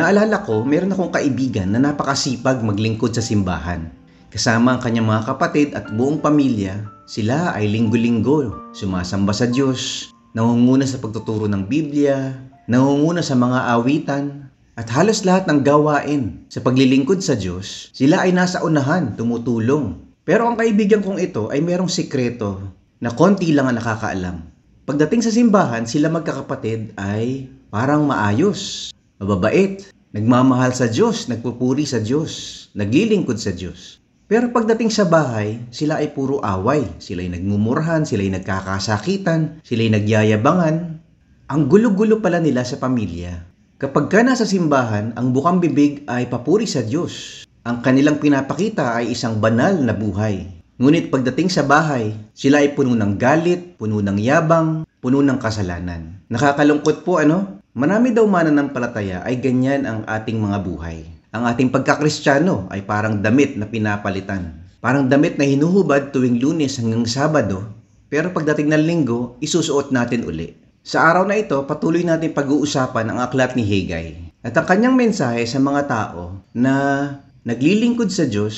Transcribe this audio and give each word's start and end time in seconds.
Naalala 0.00 0.48
ko, 0.48 0.64
meron 0.64 0.96
akong 0.96 1.12
kaibigan 1.12 1.76
na 1.76 1.92
napakasipag 1.92 2.64
maglingkod 2.64 3.12
sa 3.12 3.20
simbahan. 3.20 3.92
Kasama 4.32 4.72
ang 4.72 4.80
kanyang 4.80 5.04
mga 5.12 5.28
kapatid 5.28 5.76
at 5.76 5.92
buong 5.92 6.24
pamilya, 6.24 6.88
sila 7.04 7.52
ay 7.52 7.68
linggo-linggo, 7.68 8.72
sumasamba 8.72 9.36
sa 9.36 9.44
Diyos, 9.44 10.08
nangunguna 10.32 10.88
sa 10.88 10.96
pagtuturo 11.04 11.44
ng 11.52 11.68
Biblia, 11.68 12.32
nangunguna 12.64 13.20
sa 13.20 13.36
mga 13.36 13.76
awitan, 13.76 14.48
at 14.80 14.88
halos 14.88 15.28
lahat 15.28 15.44
ng 15.52 15.60
gawain 15.60 16.48
sa 16.48 16.64
paglilingkod 16.64 17.20
sa 17.20 17.36
Diyos, 17.36 17.92
sila 17.92 18.24
ay 18.24 18.32
nasa 18.32 18.64
unahan, 18.64 19.20
tumutulong. 19.20 20.00
Pero 20.24 20.48
ang 20.48 20.56
kaibigan 20.56 21.04
kong 21.04 21.20
ito 21.20 21.52
ay 21.52 21.60
merong 21.60 21.92
sikreto 21.92 22.56
na 23.04 23.12
konti 23.12 23.52
lang 23.52 23.68
ang 23.68 23.76
nakakaalam. 23.76 24.48
Pagdating 24.88 25.20
sa 25.20 25.28
simbahan, 25.28 25.84
sila 25.84 26.08
magkakapatid 26.08 26.96
ay 26.96 27.52
parang 27.68 28.08
maayos, 28.08 28.88
mababait, 29.20 29.84
nagmamahal 30.16 30.72
sa 30.72 30.88
Diyos, 30.88 31.28
nagpupuri 31.28 31.84
sa 31.84 32.00
Diyos, 32.00 32.72
naglilingkod 32.72 33.36
sa 33.36 33.52
Diyos. 33.52 34.00
Pero 34.30 34.48
pagdating 34.48 34.88
sa 34.88 35.04
bahay, 35.04 35.60
sila 35.68 36.00
ay 36.00 36.16
puro 36.16 36.40
away. 36.40 36.86
Sila 37.02 37.20
ay 37.20 37.34
nagmumurahan, 37.36 38.08
sila 38.08 38.24
ay 38.24 38.32
nagkakasakitan, 38.40 39.60
sila 39.60 39.82
ay 39.84 39.90
nagyayabangan. 39.92 40.76
Ang 41.50 41.62
gulo-gulo 41.66 42.22
pala 42.22 42.40
nila 42.40 42.64
sa 42.64 42.80
pamilya. 42.80 43.44
Kapag 43.76 44.06
ka 44.08 44.22
nasa 44.22 44.46
simbahan, 44.46 45.12
ang 45.18 45.34
bukang 45.34 45.58
bibig 45.58 46.06
ay 46.06 46.30
papuri 46.30 46.64
sa 46.64 46.80
Diyos. 46.80 47.44
Ang 47.66 47.84
kanilang 47.84 48.22
pinapakita 48.22 48.96
ay 48.96 49.12
isang 49.12 49.42
banal 49.42 49.76
na 49.82 49.92
buhay. 49.92 50.46
Ngunit 50.80 51.12
pagdating 51.12 51.52
sa 51.52 51.66
bahay, 51.66 52.16
sila 52.32 52.64
ay 52.64 52.72
puno 52.72 52.96
ng 52.96 53.20
galit, 53.20 53.76
puno 53.76 54.00
ng 54.00 54.16
yabang, 54.16 54.88
puno 55.02 55.20
ng 55.20 55.36
kasalanan. 55.36 56.24
Nakakalungkot 56.32 57.04
po 57.04 57.20
ano? 57.20 57.59
Marami 57.70 58.10
daw 58.10 58.26
mananampalataya 58.26 59.22
ay 59.22 59.38
ganyan 59.38 59.86
ang 59.86 60.02
ating 60.02 60.42
mga 60.42 60.58
buhay. 60.66 61.06
Ang 61.30 61.46
ating 61.46 61.70
pagkakristyano 61.70 62.66
ay 62.66 62.82
parang 62.82 63.22
damit 63.22 63.54
na 63.54 63.62
pinapalitan. 63.62 64.66
Parang 64.82 65.06
damit 65.06 65.38
na 65.38 65.46
hinuhubad 65.46 66.10
tuwing 66.10 66.42
lunes 66.42 66.82
hanggang 66.82 67.06
sabado, 67.06 67.62
pero 68.10 68.34
pagdating 68.34 68.74
ng 68.74 68.82
linggo, 68.82 69.38
isusuot 69.38 69.94
natin 69.94 70.26
uli. 70.26 70.50
Sa 70.82 71.14
araw 71.14 71.30
na 71.30 71.38
ito, 71.38 71.62
patuloy 71.62 72.02
natin 72.02 72.34
pag-uusapan 72.34 73.06
ang 73.06 73.22
aklat 73.22 73.54
ni 73.54 73.62
Hagay. 73.62 74.34
At 74.42 74.58
ang 74.58 74.66
kanyang 74.66 74.98
mensahe 74.98 75.46
sa 75.46 75.62
mga 75.62 75.86
tao 75.86 76.42
na 76.50 76.74
naglilingkod 77.46 78.10
sa 78.10 78.26
Diyos, 78.26 78.56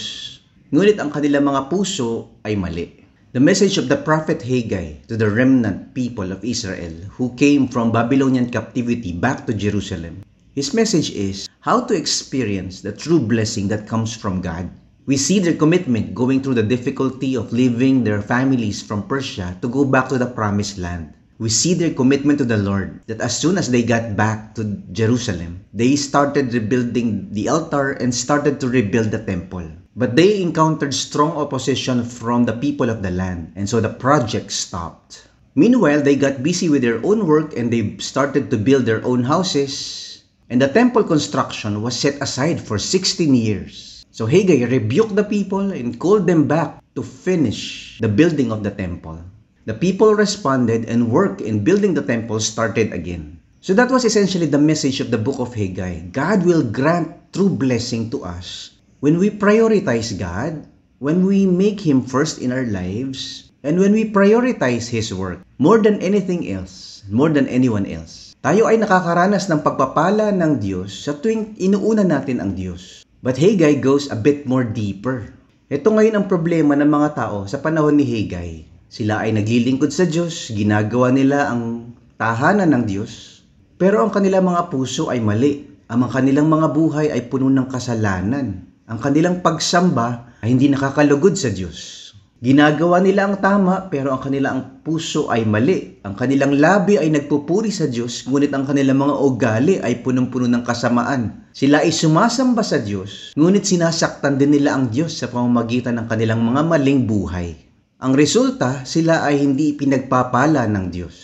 ngunit 0.72 0.96
ang 0.96 1.12
kanilang 1.12 1.52
mga 1.52 1.68
puso 1.68 2.32
ay 2.48 2.56
mali. 2.56 3.01
The 3.32 3.40
message 3.40 3.78
of 3.78 3.88
the 3.88 3.96
prophet 3.96 4.44
Haggai 4.44 5.08
to 5.08 5.16
the 5.16 5.30
remnant 5.30 5.96
people 5.96 6.36
of 6.36 6.44
Israel 6.44 6.92
who 7.16 7.32
came 7.32 7.64
from 7.66 7.88
Babylonian 7.88 8.52
captivity 8.52 9.08
back 9.08 9.46
to 9.46 9.56
Jerusalem. 9.56 10.20
His 10.52 10.74
message 10.76 11.08
is 11.16 11.48
how 11.60 11.88
to 11.88 11.96
experience 11.96 12.82
the 12.84 12.92
true 12.92 13.18
blessing 13.18 13.68
that 13.68 13.88
comes 13.88 14.12
from 14.12 14.44
God. 14.44 14.68
We 15.06 15.16
see 15.16 15.38
their 15.40 15.56
commitment 15.56 16.14
going 16.14 16.44
through 16.44 16.60
the 16.60 16.68
difficulty 16.68 17.34
of 17.34 17.56
leaving 17.56 18.04
their 18.04 18.20
families 18.20 18.82
from 18.82 19.08
Persia 19.08 19.56
to 19.62 19.68
go 19.72 19.86
back 19.86 20.10
to 20.10 20.18
the 20.18 20.28
promised 20.28 20.76
land. 20.76 21.14
We 21.38 21.48
see 21.48 21.72
their 21.72 21.96
commitment 21.96 22.36
to 22.40 22.44
the 22.44 22.60
Lord 22.60 23.00
that 23.06 23.24
as 23.24 23.32
soon 23.32 23.56
as 23.56 23.70
they 23.70 23.82
got 23.82 24.14
back 24.14 24.54
to 24.56 24.76
Jerusalem, 24.92 25.64
they 25.72 25.96
started 25.96 26.52
rebuilding 26.52 27.32
the 27.32 27.48
altar 27.48 27.92
and 27.92 28.14
started 28.14 28.60
to 28.60 28.68
rebuild 28.68 29.10
the 29.10 29.24
temple. 29.24 29.72
But 29.94 30.16
they 30.16 30.40
encountered 30.40 30.94
strong 30.94 31.36
opposition 31.36 32.04
from 32.04 32.48
the 32.48 32.56
people 32.56 32.88
of 32.88 33.02
the 33.02 33.10
land, 33.10 33.52
and 33.56 33.68
so 33.68 33.78
the 33.78 33.92
project 33.92 34.50
stopped. 34.50 35.28
Meanwhile, 35.54 36.00
they 36.00 36.16
got 36.16 36.42
busy 36.42 36.70
with 36.72 36.80
their 36.80 36.96
own 37.04 37.26
work 37.26 37.52
and 37.52 37.68
they 37.68 38.00
started 38.00 38.48
to 38.48 38.56
build 38.56 38.86
their 38.88 39.04
own 39.04 39.24
houses. 39.24 40.24
And 40.48 40.62
the 40.62 40.72
temple 40.72 41.04
construction 41.04 41.82
was 41.82 41.92
set 41.94 42.16
aside 42.22 42.56
for 42.56 42.78
16 42.78 43.34
years. 43.34 44.06
So 44.10 44.24
Haggai 44.24 44.64
rebuked 44.64 45.14
the 45.14 45.28
people 45.28 45.72
and 45.72 46.00
called 46.00 46.26
them 46.26 46.48
back 46.48 46.80
to 46.96 47.02
finish 47.02 47.98
the 48.00 48.08
building 48.08 48.50
of 48.50 48.64
the 48.64 48.72
temple. 48.72 49.20
The 49.66 49.76
people 49.76 50.14
responded 50.14 50.88
and 50.88 51.12
work 51.12 51.42
in 51.42 51.64
building 51.64 51.92
the 51.92 52.02
temple 52.02 52.40
started 52.40 52.94
again. 52.94 53.40
So 53.60 53.74
that 53.74 53.90
was 53.90 54.06
essentially 54.06 54.46
the 54.46 54.56
message 54.56 55.00
of 55.00 55.10
the 55.10 55.20
book 55.20 55.38
of 55.38 55.52
Haggai. 55.52 56.08
God 56.16 56.46
will 56.48 56.64
grant 56.64 57.12
true 57.36 57.50
blessing 57.52 58.08
to 58.08 58.24
us 58.24 58.72
when 59.02 59.18
we 59.18 59.34
prioritize 59.34 60.14
God, 60.14 60.62
when 61.02 61.26
we 61.26 61.42
make 61.42 61.82
Him 61.82 62.06
first 62.06 62.38
in 62.38 62.54
our 62.54 62.62
lives, 62.62 63.50
and 63.66 63.74
when 63.82 63.90
we 63.90 64.06
prioritize 64.06 64.86
His 64.86 65.10
work 65.10 65.42
more 65.58 65.82
than 65.82 65.98
anything 65.98 66.46
else, 66.46 67.02
more 67.10 67.26
than 67.26 67.50
anyone 67.50 67.84
else, 67.90 68.38
tayo 68.46 68.70
ay 68.70 68.78
nakakaranas 68.78 69.50
ng 69.50 69.66
pagpapala 69.66 70.30
ng 70.30 70.62
Diyos 70.62 71.02
sa 71.02 71.18
tuwing 71.18 71.58
inuuna 71.58 72.06
natin 72.06 72.38
ang 72.38 72.54
Diyos. 72.54 73.02
But 73.26 73.42
Haggai 73.42 73.82
goes 73.82 74.06
a 74.06 74.18
bit 74.18 74.46
more 74.46 74.62
deeper. 74.62 75.34
Ito 75.66 75.90
ngayon 75.90 76.22
ang 76.22 76.26
problema 76.30 76.78
ng 76.78 76.90
mga 76.90 77.18
tao 77.18 77.50
sa 77.50 77.58
panahon 77.58 77.98
ni 77.98 78.06
Haggai. 78.06 78.70
Sila 78.86 79.26
ay 79.26 79.34
naglilingkod 79.34 79.90
sa 79.90 80.06
Diyos, 80.06 80.54
ginagawa 80.54 81.10
nila 81.10 81.50
ang 81.50 81.90
tahanan 82.22 82.70
ng 82.70 82.84
Diyos, 82.86 83.42
pero 83.82 83.98
ang 83.98 84.14
kanilang 84.14 84.46
mga 84.46 84.70
puso 84.70 85.10
ay 85.10 85.18
mali. 85.18 85.66
Ang 85.90 86.06
kanilang 86.06 86.46
mga 86.46 86.70
buhay 86.70 87.10
ay 87.10 87.26
puno 87.26 87.50
ng 87.50 87.66
kasalanan 87.66 88.71
ang 88.90 88.98
kanilang 88.98 89.40
pagsamba 89.40 90.34
ay 90.42 90.58
hindi 90.58 90.66
nakakalugod 90.66 91.38
sa 91.38 91.54
Diyos. 91.54 92.02
Ginagawa 92.42 92.98
nila 92.98 93.30
ang 93.30 93.38
tama 93.38 93.86
pero 93.86 94.10
ang 94.10 94.18
kanilang 94.18 94.82
puso 94.82 95.30
ay 95.30 95.46
mali. 95.46 96.02
Ang 96.02 96.18
kanilang 96.18 96.58
labi 96.58 96.98
ay 96.98 97.06
nagpupuri 97.14 97.70
sa 97.70 97.86
Diyos 97.86 98.26
ngunit 98.26 98.50
ang 98.50 98.66
kanilang 98.66 98.98
mga 98.98 99.14
ugali 99.22 99.78
ay 99.78 100.02
punong-puno 100.02 100.50
ng 100.50 100.66
kasamaan. 100.66 101.46
Sila 101.54 101.86
ay 101.86 101.94
sumasamba 101.94 102.66
sa 102.66 102.82
Diyos 102.82 103.38
ngunit 103.38 103.62
sinasaktan 103.62 104.42
din 104.42 104.58
nila 104.58 104.74
ang 104.74 104.90
Diyos 104.90 105.14
sa 105.14 105.30
pamamagitan 105.30 106.02
ng 106.02 106.10
kanilang 106.10 106.42
mga 106.42 106.66
maling 106.66 107.06
buhay. 107.06 107.54
Ang 108.02 108.18
resulta, 108.18 108.82
sila 108.82 109.22
ay 109.22 109.38
hindi 109.38 109.78
pinagpapala 109.78 110.66
ng 110.66 110.90
Diyos. 110.90 111.14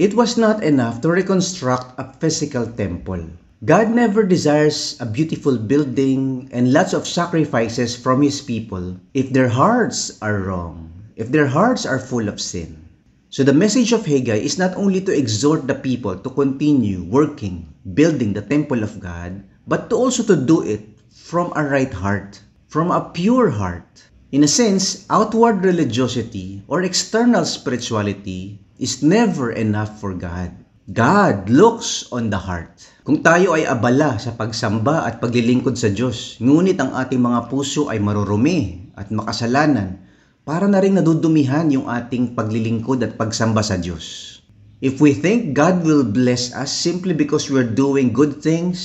It 0.00 0.16
was 0.16 0.40
not 0.40 0.64
enough 0.64 1.04
to 1.04 1.12
reconstruct 1.12 1.92
a 2.00 2.08
physical 2.16 2.64
temple. 2.64 3.41
God 3.62 3.94
never 3.94 4.26
desires 4.26 4.98
a 4.98 5.06
beautiful 5.06 5.54
building 5.54 6.50
and 6.50 6.74
lots 6.74 6.90
of 6.90 7.06
sacrifices 7.06 7.94
from 7.94 8.18
His 8.18 8.42
people 8.42 8.98
if 9.14 9.30
their 9.30 9.46
hearts 9.46 10.18
are 10.18 10.42
wrong, 10.42 10.90
if 11.14 11.30
their 11.30 11.46
hearts 11.46 11.86
are 11.86 12.02
full 12.02 12.26
of 12.26 12.42
sin. 12.42 12.90
So 13.30 13.46
the 13.46 13.54
message 13.54 13.92
of 13.92 14.04
Haggai 14.04 14.42
is 14.42 14.58
not 14.58 14.74
only 14.74 15.00
to 15.02 15.14
exhort 15.14 15.68
the 15.68 15.78
people 15.78 16.18
to 16.18 16.30
continue 16.30 17.04
working, 17.04 17.70
building 17.94 18.32
the 18.32 18.42
temple 18.42 18.82
of 18.82 18.98
God, 18.98 19.44
but 19.68 19.88
to 19.90 19.94
also 19.94 20.26
to 20.26 20.34
do 20.34 20.66
it 20.66 20.98
from 21.14 21.52
a 21.54 21.62
right 21.62 21.94
heart, 21.94 22.42
from 22.66 22.90
a 22.90 23.14
pure 23.14 23.50
heart. 23.50 24.02
In 24.32 24.42
a 24.42 24.50
sense, 24.50 25.06
outward 25.08 25.62
religiosity 25.62 26.66
or 26.66 26.82
external 26.82 27.44
spirituality 27.46 28.58
is 28.80 29.04
never 29.04 29.52
enough 29.52 30.00
for 30.00 30.14
God. 30.14 30.50
God 30.90 31.46
looks 31.46 32.10
on 32.10 32.26
the 32.26 32.42
heart. 32.42 32.90
Kung 33.06 33.22
tayo 33.22 33.54
ay 33.54 33.70
abala 33.70 34.18
sa 34.18 34.34
pagsamba 34.34 35.06
at 35.06 35.22
paglilingkod 35.22 35.78
sa 35.78 35.86
Diyos, 35.86 36.42
ngunit 36.42 36.74
ang 36.82 36.98
ating 36.98 37.22
mga 37.22 37.46
puso 37.46 37.86
ay 37.86 38.02
marurumi 38.02 38.90
at 38.98 39.06
makasalanan, 39.14 40.02
para 40.42 40.66
na 40.66 40.82
rin 40.82 40.98
nadudumihan 40.98 41.70
yung 41.70 41.86
ating 41.86 42.34
paglilingkod 42.34 42.98
at 43.06 43.14
pagsamba 43.14 43.62
sa 43.62 43.78
Diyos. 43.78 44.42
If 44.82 44.98
we 44.98 45.14
think 45.14 45.54
God 45.54 45.86
will 45.86 46.02
bless 46.02 46.50
us 46.50 46.74
simply 46.74 47.14
because 47.14 47.46
we're 47.46 47.62
doing 47.62 48.10
good 48.10 48.42
things 48.42 48.82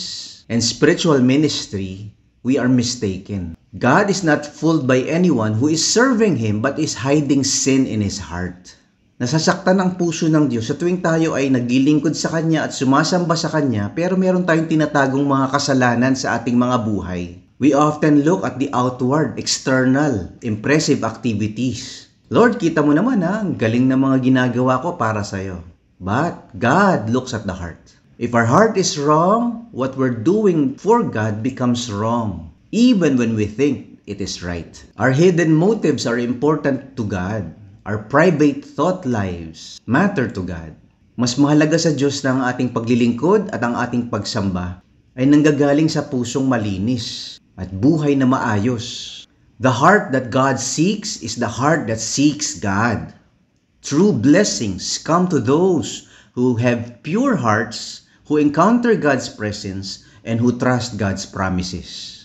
and 0.54 0.62
spiritual 0.62 1.18
ministry, 1.18 2.14
we 2.46 2.62
are 2.62 2.70
mistaken. 2.70 3.58
God 3.74 4.14
is 4.14 4.22
not 4.22 4.46
fooled 4.46 4.86
by 4.86 5.02
anyone 5.10 5.58
who 5.58 5.66
is 5.66 5.82
serving 5.82 6.38
Him 6.38 6.62
but 6.62 6.78
is 6.78 6.94
hiding 6.94 7.42
sin 7.42 7.90
in 7.90 8.06
his 8.06 8.22
heart. 8.22 8.78
Nasasaktan 9.18 9.82
ang 9.82 9.98
puso 9.98 10.30
ng 10.30 10.46
Diyos 10.46 10.70
sa 10.70 10.78
tuwing 10.78 11.02
tayo 11.02 11.34
ay 11.34 11.50
naglilingkod 11.50 12.14
sa 12.14 12.38
Kanya 12.38 12.70
at 12.70 12.72
sumasamba 12.78 13.34
sa 13.34 13.50
Kanya 13.50 13.90
pero 13.98 14.14
meron 14.14 14.46
tayong 14.46 14.70
tinatagong 14.70 15.26
mga 15.26 15.58
kasalanan 15.58 16.14
sa 16.14 16.38
ating 16.38 16.54
mga 16.54 16.86
buhay. 16.86 17.42
We 17.58 17.74
often 17.74 18.22
look 18.22 18.46
at 18.46 18.62
the 18.62 18.70
outward, 18.78 19.42
external, 19.42 20.30
impressive 20.46 21.02
activities. 21.02 22.14
Lord, 22.30 22.62
kita 22.62 22.86
mo 22.86 22.94
naman 22.94 23.26
ha, 23.26 23.42
ang 23.42 23.58
galing 23.58 23.90
ng 23.90 23.98
mga 23.98 24.18
ginagawa 24.22 24.86
ko 24.86 25.02
para 25.02 25.26
sa'yo. 25.26 25.66
But 25.98 26.54
God 26.54 27.10
looks 27.10 27.34
at 27.34 27.50
the 27.50 27.58
heart. 27.58 27.98
If 28.22 28.38
our 28.38 28.46
heart 28.46 28.78
is 28.78 29.02
wrong, 29.02 29.66
what 29.74 29.98
we're 29.98 30.14
doing 30.14 30.78
for 30.78 31.02
God 31.02 31.42
becomes 31.42 31.90
wrong, 31.90 32.54
even 32.70 33.18
when 33.18 33.34
we 33.34 33.50
think 33.50 33.98
it 34.06 34.22
is 34.22 34.46
right. 34.46 34.78
Our 35.02 35.10
hidden 35.10 35.58
motives 35.58 36.06
are 36.06 36.22
important 36.22 36.94
to 36.94 37.02
God 37.02 37.58
our 37.88 38.04
private 38.12 38.68
thought 38.68 39.08
lives 39.08 39.80
matter 39.88 40.28
to 40.28 40.44
God. 40.44 40.76
Mas 41.16 41.40
mahalaga 41.40 41.80
sa 41.80 41.96
Diyos 41.96 42.20
na 42.20 42.36
ang 42.36 42.42
ating 42.44 42.76
paglilingkod 42.76 43.48
at 43.56 43.64
ang 43.64 43.80
ating 43.80 44.12
pagsamba 44.12 44.84
ay 45.16 45.24
nanggagaling 45.24 45.88
sa 45.88 46.04
pusong 46.04 46.52
malinis 46.52 47.40
at 47.56 47.72
buhay 47.72 48.12
na 48.20 48.28
maayos. 48.28 49.24
The 49.64 49.72
heart 49.72 50.12
that 50.12 50.36
God 50.36 50.60
seeks 50.60 51.24
is 51.24 51.40
the 51.40 51.48
heart 51.48 51.88
that 51.88 52.04
seeks 52.04 52.60
God. 52.60 53.16
True 53.80 54.12
blessings 54.12 55.00
come 55.00 55.32
to 55.32 55.40
those 55.40 56.12
who 56.36 56.60
have 56.60 57.02
pure 57.08 57.40
hearts, 57.40 58.06
who 58.28 58.36
encounter 58.36 59.00
God's 59.00 59.32
presence, 59.32 60.04
and 60.28 60.44
who 60.44 60.60
trust 60.60 61.00
God's 61.00 61.26
promises. 61.26 62.17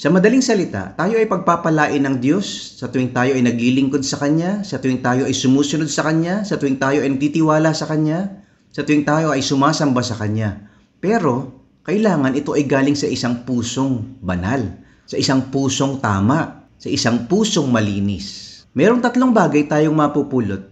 Sa 0.00 0.08
madaling 0.08 0.40
salita, 0.40 0.96
tayo 0.96 1.20
ay 1.20 1.28
pagpapalain 1.28 2.00
ng 2.00 2.24
Diyos 2.24 2.80
sa 2.80 2.88
tuwing 2.88 3.12
tayo 3.12 3.36
ay 3.36 3.44
naglilingkod 3.44 4.00
sa 4.00 4.16
Kanya, 4.16 4.64
sa 4.64 4.80
tuwing 4.80 5.04
tayo 5.04 5.28
ay 5.28 5.36
sumusunod 5.36 5.92
sa 5.92 6.08
Kanya, 6.08 6.40
sa 6.40 6.56
tuwing 6.56 6.80
tayo 6.80 7.04
ay 7.04 7.12
nagtitiwala 7.12 7.76
sa 7.76 7.84
Kanya, 7.84 8.40
sa 8.72 8.80
tuwing 8.80 9.04
tayo 9.04 9.28
ay 9.28 9.44
sumasamba 9.44 10.00
sa 10.00 10.16
Kanya. 10.16 10.72
Pero, 11.04 11.52
kailangan 11.84 12.32
ito 12.32 12.56
ay 12.56 12.64
galing 12.64 12.96
sa 12.96 13.12
isang 13.12 13.44
pusong 13.44 14.16
banal, 14.24 14.72
sa 15.04 15.20
isang 15.20 15.52
pusong 15.52 16.00
tama, 16.00 16.64
sa 16.80 16.88
isang 16.88 17.28
pusong 17.28 17.68
malinis. 17.68 18.64
Merong 18.72 19.04
tatlong 19.04 19.36
bagay 19.36 19.68
tayong 19.68 20.00
mapupulot 20.00 20.64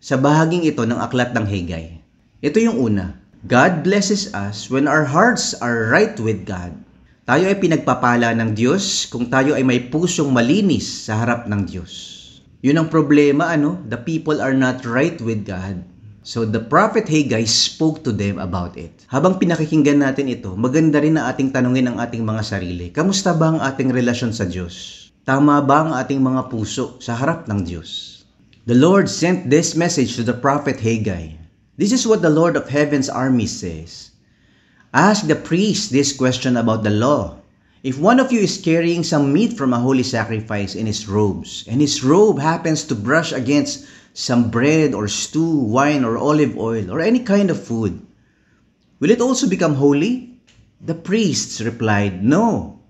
sa 0.00 0.16
bahaging 0.16 0.64
ito 0.64 0.80
ng 0.88 0.96
aklat 0.96 1.36
ng 1.36 1.44
Hagay. 1.44 2.00
Ito 2.40 2.56
yung 2.56 2.80
una. 2.80 3.20
God 3.44 3.84
blesses 3.84 4.32
us 4.32 4.72
when 4.72 4.88
our 4.88 5.04
hearts 5.04 5.52
are 5.60 5.92
right 5.92 6.16
with 6.16 6.48
God. 6.48 6.72
Tayo 7.32 7.48
ay 7.48 7.56
pinagpapala 7.64 8.36
ng 8.36 8.52
Diyos 8.52 9.08
kung 9.08 9.32
tayo 9.32 9.56
ay 9.56 9.64
may 9.64 9.88
pusong 9.88 10.28
malinis 10.28 11.08
sa 11.08 11.24
harap 11.24 11.48
ng 11.48 11.64
Diyos. 11.64 12.20
Yun 12.60 12.76
ang 12.76 12.88
problema, 12.92 13.48
ano? 13.48 13.80
The 13.88 13.96
people 13.96 14.36
are 14.36 14.52
not 14.52 14.84
right 14.84 15.16
with 15.16 15.48
God. 15.48 15.80
So 16.20 16.44
the 16.44 16.60
prophet 16.60 17.08
Haggai 17.08 17.48
spoke 17.48 18.04
to 18.04 18.12
them 18.12 18.36
about 18.36 18.76
it. 18.76 19.08
Habang 19.08 19.40
pinakikinggan 19.40 20.04
natin 20.04 20.28
ito, 20.28 20.52
maganda 20.60 21.00
rin 21.00 21.16
na 21.16 21.32
ating 21.32 21.56
tanungin 21.56 21.88
ang 21.88 22.04
ating 22.04 22.20
mga 22.20 22.44
sarili. 22.44 22.92
Kamusta 22.92 23.32
ba 23.32 23.56
ang 23.56 23.64
ating 23.64 23.88
relasyon 23.88 24.36
sa 24.36 24.44
Diyos? 24.44 25.08
Tama 25.24 25.64
ba 25.64 25.88
ang 25.88 25.96
ating 25.96 26.20
mga 26.20 26.52
puso 26.52 27.00
sa 27.00 27.16
harap 27.16 27.48
ng 27.48 27.64
Diyos? 27.64 28.20
The 28.68 28.76
Lord 28.76 29.08
sent 29.08 29.48
this 29.48 29.72
message 29.72 30.20
to 30.20 30.22
the 30.28 30.36
prophet 30.36 30.84
Haggai. 30.84 31.32
This 31.80 31.96
is 31.96 32.04
what 32.04 32.20
the 32.20 32.28
Lord 32.28 32.60
of 32.60 32.68
Heaven's 32.68 33.08
army 33.08 33.48
says. 33.48 34.11
Ask 34.92 35.26
the 35.26 35.36
priest 35.36 35.90
this 35.90 36.12
question 36.12 36.54
about 36.54 36.84
the 36.84 36.90
law. 36.90 37.40
If 37.82 37.98
one 37.98 38.20
of 38.20 38.30
you 38.30 38.40
is 38.40 38.60
carrying 38.60 39.02
some 39.02 39.32
meat 39.32 39.54
from 39.56 39.72
a 39.72 39.80
holy 39.80 40.02
sacrifice 40.02 40.74
in 40.74 40.84
his 40.84 41.08
robes, 41.08 41.64
and 41.66 41.80
his 41.80 42.04
robe 42.04 42.38
happens 42.38 42.84
to 42.84 42.94
brush 42.94 43.32
against 43.32 43.86
some 44.12 44.50
bread 44.50 44.92
or 44.92 45.08
stew, 45.08 45.48
wine 45.48 46.04
or 46.04 46.18
olive 46.18 46.58
oil, 46.58 46.90
or 46.90 47.00
any 47.00 47.20
kind 47.20 47.48
of 47.50 47.64
food, 47.64 48.04
will 49.00 49.10
it 49.10 49.22
also 49.22 49.48
become 49.48 49.76
holy? 49.76 50.36
The 50.84 50.94
priests 50.94 51.62
replied, 51.62 52.22
No. 52.22 52.80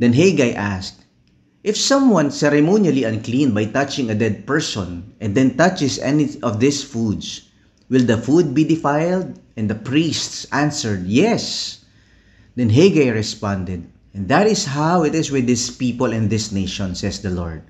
Then 0.00 0.12
Haggai 0.12 0.50
asked, 0.58 1.04
If 1.62 1.76
someone 1.76 2.32
ceremonially 2.32 3.04
unclean 3.04 3.54
by 3.54 3.66
touching 3.66 4.10
a 4.10 4.16
dead 4.16 4.44
person 4.44 5.14
and 5.20 5.36
then 5.36 5.56
touches 5.56 6.00
any 6.00 6.34
of 6.42 6.58
these 6.58 6.82
foods, 6.82 7.42
Will 7.90 8.06
the 8.06 8.22
food 8.22 8.54
be 8.54 8.62
defiled? 8.62 9.34
And 9.58 9.66
the 9.66 9.74
priests 9.74 10.46
answered, 10.54 11.10
Yes. 11.10 11.76
Then 12.54 12.70
Haggai 12.70 13.10
responded, 13.10 13.90
And 14.14 14.30
that 14.30 14.46
is 14.46 14.70
how 14.70 15.02
it 15.02 15.18
is 15.18 15.34
with 15.34 15.50
these 15.50 15.74
people 15.74 16.14
and 16.14 16.30
this 16.30 16.54
nation, 16.54 16.94
says 16.94 17.18
the 17.18 17.34
Lord. 17.34 17.66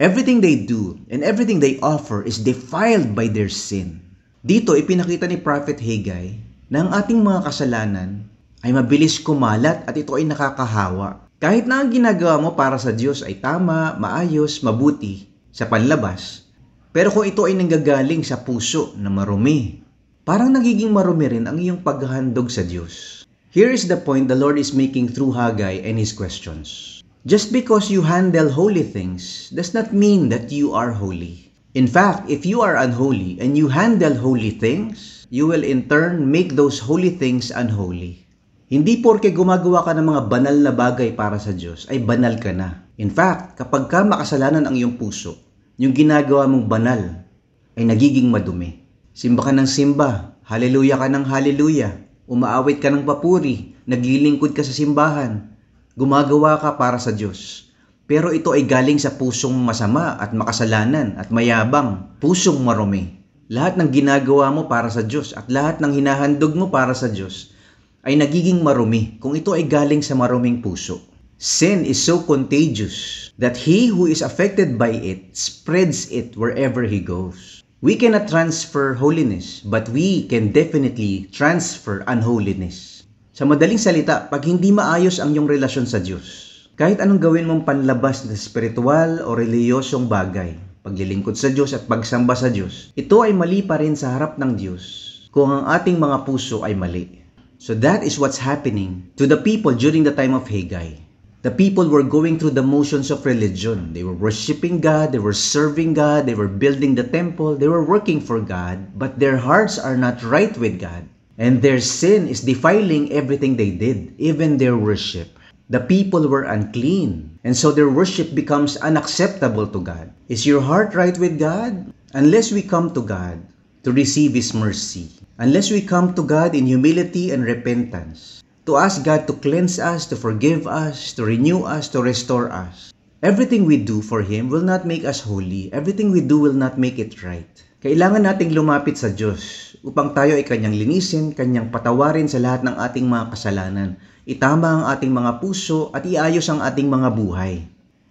Everything 0.00 0.40
they 0.40 0.64
do 0.64 0.96
and 1.12 1.20
everything 1.20 1.60
they 1.60 1.76
offer 1.84 2.24
is 2.24 2.40
defiled 2.40 3.12
by 3.12 3.28
their 3.28 3.52
sin. 3.52 4.00
Dito, 4.40 4.72
ipinakita 4.72 5.28
ni 5.28 5.36
Prophet 5.36 5.76
Haggai 5.76 6.40
na 6.72 6.88
ang 6.88 6.90
ating 6.96 7.20
mga 7.20 7.44
kasalanan 7.44 8.24
ay 8.64 8.72
mabilis 8.72 9.20
kumalat 9.20 9.84
at 9.84 9.92
ito 9.92 10.16
ay 10.16 10.24
nakakahawa. 10.24 11.28
Kahit 11.36 11.68
na 11.68 11.84
ang 11.84 11.92
ginagawa 11.92 12.40
mo 12.40 12.56
para 12.56 12.80
sa 12.80 12.96
Diyos 12.96 13.20
ay 13.20 13.44
tama, 13.44 13.96
maayos, 14.00 14.64
mabuti 14.64 15.28
sa 15.52 15.68
panlabas, 15.68 16.48
pero 16.90 17.14
kung 17.14 17.22
ito 17.22 17.46
ay 17.46 17.54
nanggagaling 17.54 18.26
sa 18.26 18.42
puso 18.42 18.98
na 18.98 19.06
marumi, 19.06 19.78
parang 20.26 20.50
nagiging 20.50 20.90
marumi 20.90 21.30
rin 21.30 21.46
ang 21.46 21.54
iyong 21.54 21.86
paghahandog 21.86 22.50
sa 22.50 22.66
Diyos. 22.66 23.22
Here 23.54 23.70
is 23.70 23.86
the 23.86 23.94
point 23.94 24.26
the 24.26 24.34
Lord 24.34 24.58
is 24.58 24.74
making 24.74 25.14
through 25.14 25.38
Haggai 25.38 25.86
and 25.86 25.98
his 25.98 26.10
questions. 26.10 26.98
Just 27.22 27.54
because 27.54 27.94
you 27.94 28.02
handle 28.02 28.50
holy 28.50 28.82
things 28.82 29.54
does 29.54 29.70
not 29.70 29.94
mean 29.94 30.34
that 30.34 30.50
you 30.50 30.74
are 30.74 30.90
holy. 30.90 31.50
In 31.78 31.86
fact, 31.86 32.26
if 32.26 32.42
you 32.42 32.58
are 32.58 32.74
unholy 32.74 33.38
and 33.38 33.54
you 33.54 33.70
handle 33.70 34.18
holy 34.18 34.50
things, 34.50 35.26
you 35.30 35.46
will 35.46 35.62
in 35.62 35.86
turn 35.86 36.26
make 36.26 36.58
those 36.58 36.82
holy 36.82 37.14
things 37.14 37.54
unholy. 37.54 38.26
Hindi 38.66 38.98
porke 38.98 39.30
gumagawa 39.30 39.86
ka 39.86 39.94
ng 39.94 40.06
mga 40.10 40.22
banal 40.26 40.56
na 40.58 40.74
bagay 40.74 41.14
para 41.14 41.38
sa 41.38 41.54
Diyos 41.54 41.86
ay 41.86 42.02
banal 42.02 42.34
ka 42.42 42.50
na. 42.50 42.82
In 42.98 43.14
fact, 43.14 43.54
kapag 43.54 43.86
ka 43.86 44.02
makasalanan 44.02 44.66
ang 44.66 44.74
iyong 44.74 44.98
puso, 44.98 45.49
yung 45.80 45.96
ginagawa 45.96 46.44
mong 46.44 46.68
banal 46.68 47.24
ay 47.72 47.88
nagiging 47.88 48.28
madumi. 48.28 48.84
Simba 49.16 49.48
ka 49.48 49.52
ng 49.56 49.64
simba, 49.64 50.36
haleluya 50.44 51.00
ka 51.00 51.08
ng 51.08 51.24
haleluya, 51.24 52.04
umaawit 52.28 52.84
ka 52.84 52.92
ng 52.92 53.08
papuri, 53.08 53.72
naglilingkod 53.88 54.52
ka 54.52 54.60
sa 54.60 54.76
simbahan, 54.76 55.56
gumagawa 55.96 56.60
ka 56.60 56.76
para 56.76 57.00
sa 57.00 57.16
Diyos. 57.16 57.72
Pero 58.04 58.28
ito 58.28 58.52
ay 58.52 58.68
galing 58.68 59.00
sa 59.00 59.16
pusong 59.16 59.56
masama 59.56 60.20
at 60.20 60.36
makasalanan 60.36 61.16
at 61.16 61.32
mayabang, 61.32 62.12
pusong 62.20 62.60
marumi. 62.60 63.16
Lahat 63.48 63.80
ng 63.80 63.88
ginagawa 63.88 64.52
mo 64.52 64.68
para 64.68 64.92
sa 64.92 65.00
Diyos 65.00 65.32
at 65.32 65.48
lahat 65.48 65.80
ng 65.80 65.96
hinahandog 65.96 66.60
mo 66.60 66.68
para 66.68 66.92
sa 66.92 67.08
Diyos 67.08 67.56
ay 68.04 68.20
nagiging 68.20 68.60
marumi 68.60 69.16
kung 69.16 69.32
ito 69.32 69.56
ay 69.56 69.64
galing 69.64 70.04
sa 70.04 70.12
maruming 70.12 70.60
puso. 70.60 71.09
Sin 71.40 71.88
is 71.88 71.96
so 71.96 72.20
contagious 72.20 73.32
that 73.40 73.56
he 73.56 73.88
who 73.88 74.04
is 74.04 74.20
affected 74.20 74.76
by 74.76 74.92
it 74.92 75.32
spreads 75.32 76.04
it 76.12 76.36
wherever 76.36 76.84
he 76.84 77.00
goes. 77.00 77.64
We 77.80 77.96
cannot 77.96 78.28
transfer 78.28 78.92
holiness, 78.92 79.64
but 79.64 79.88
we 79.88 80.28
can 80.28 80.52
definitely 80.52 81.32
transfer 81.32 82.04
unholiness. 82.04 83.08
Sa 83.32 83.48
madaling 83.48 83.80
salita, 83.80 84.28
pag 84.28 84.44
hindi 84.44 84.68
maayos 84.68 85.16
ang 85.16 85.32
iyong 85.32 85.48
relasyon 85.48 85.88
sa 85.88 86.04
Diyos, 86.04 86.28
kahit 86.76 87.00
anong 87.00 87.24
gawin 87.24 87.48
mong 87.48 87.64
panlabas 87.64 88.28
na 88.28 88.36
spiritual 88.36 89.24
o 89.24 89.32
reliyosong 89.32 90.12
bagay, 90.12 90.60
paglilingkod 90.84 91.40
sa 91.40 91.48
Diyos 91.48 91.72
at 91.72 91.88
pagsamba 91.88 92.36
sa 92.36 92.52
Diyos, 92.52 92.92
ito 93.00 93.16
ay 93.24 93.32
mali 93.32 93.64
pa 93.64 93.80
rin 93.80 93.96
sa 93.96 94.12
harap 94.12 94.36
ng 94.36 94.60
Diyos 94.60 94.84
kung 95.32 95.48
ang 95.48 95.64
ating 95.72 95.96
mga 95.96 96.28
puso 96.28 96.68
ay 96.68 96.76
mali. 96.76 97.24
So 97.56 97.72
that 97.80 98.04
is 98.04 98.20
what's 98.20 98.36
happening 98.36 99.08
to 99.16 99.24
the 99.24 99.40
people 99.40 99.72
during 99.72 100.04
the 100.04 100.12
time 100.12 100.36
of 100.36 100.44
Haggai. 100.44 101.08
The 101.42 101.50
people 101.50 101.88
were 101.88 102.04
going 102.04 102.38
through 102.38 102.52
the 102.52 102.62
motions 102.62 103.10
of 103.10 103.24
religion. 103.24 103.94
They 103.96 104.04
were 104.04 104.12
worshiping 104.12 104.80
God, 104.84 105.12
they 105.12 105.24
were 105.24 105.32
serving 105.32 105.94
God, 105.94 106.26
they 106.26 106.36
were 106.36 106.52
building 106.52 106.94
the 106.94 107.02
temple, 107.02 107.56
they 107.56 107.68
were 107.68 107.82
working 107.82 108.20
for 108.20 108.44
God, 108.44 108.98
but 108.98 109.18
their 109.18 109.38
hearts 109.38 109.78
are 109.78 109.96
not 109.96 110.22
right 110.22 110.52
with 110.58 110.78
God. 110.78 111.08
And 111.38 111.62
their 111.62 111.80
sin 111.80 112.28
is 112.28 112.44
defiling 112.44 113.10
everything 113.10 113.56
they 113.56 113.70
did, 113.70 114.12
even 114.18 114.58
their 114.58 114.76
worship. 114.76 115.32
The 115.70 115.80
people 115.80 116.28
were 116.28 116.44
unclean, 116.44 117.38
and 117.42 117.56
so 117.56 117.72
their 117.72 117.88
worship 117.88 118.34
becomes 118.34 118.76
unacceptable 118.76 119.66
to 119.68 119.80
God. 119.80 120.12
Is 120.28 120.44
your 120.44 120.60
heart 120.60 120.92
right 120.94 121.16
with 121.16 121.38
God? 121.38 121.88
Unless 122.12 122.52
we 122.52 122.60
come 122.60 122.92
to 122.92 123.00
God 123.00 123.40
to 123.84 123.92
receive 123.92 124.34
His 124.34 124.52
mercy, 124.52 125.08
unless 125.38 125.70
we 125.70 125.80
come 125.80 126.12
to 126.20 126.22
God 126.22 126.54
in 126.54 126.66
humility 126.66 127.30
and 127.30 127.48
repentance, 127.48 128.39
to 128.68 128.76
ask 128.76 129.00
God 129.04 129.24
to 129.28 129.34
cleanse 129.40 129.80
us, 129.80 130.04
to 130.12 130.16
forgive 130.16 130.68
us, 130.68 131.16
to 131.16 131.24
renew 131.24 131.64
us, 131.64 131.88
to 131.92 132.04
restore 132.04 132.52
us. 132.52 132.92
Everything 133.20 133.68
we 133.68 133.76
do 133.76 134.00
for 134.00 134.24
Him 134.24 134.48
will 134.48 134.64
not 134.64 134.88
make 134.88 135.04
us 135.04 135.20
holy. 135.20 135.68
Everything 135.76 136.08
we 136.08 136.24
do 136.24 136.40
will 136.40 136.56
not 136.56 136.80
make 136.80 136.96
it 136.96 137.20
right. 137.20 137.48
Kailangan 137.80 138.28
nating 138.28 138.52
lumapit 138.52 139.00
sa 139.00 139.08
Diyos 139.08 139.72
upang 139.80 140.12
tayo 140.12 140.36
ay 140.36 140.44
Kanyang 140.44 140.76
linisin, 140.76 141.32
Kanyang 141.32 141.72
patawarin 141.72 142.28
sa 142.28 142.36
lahat 142.36 142.60
ng 142.60 142.76
ating 142.76 143.08
mga 143.08 143.32
kasalanan, 143.32 143.96
itama 144.28 144.68
ang 144.68 144.84
ating 144.92 145.12
mga 145.12 145.40
puso 145.40 145.88
at 145.96 146.04
iayos 146.04 146.44
ang 146.52 146.60
ating 146.60 146.92
mga 146.92 147.08
buhay. 147.16 147.64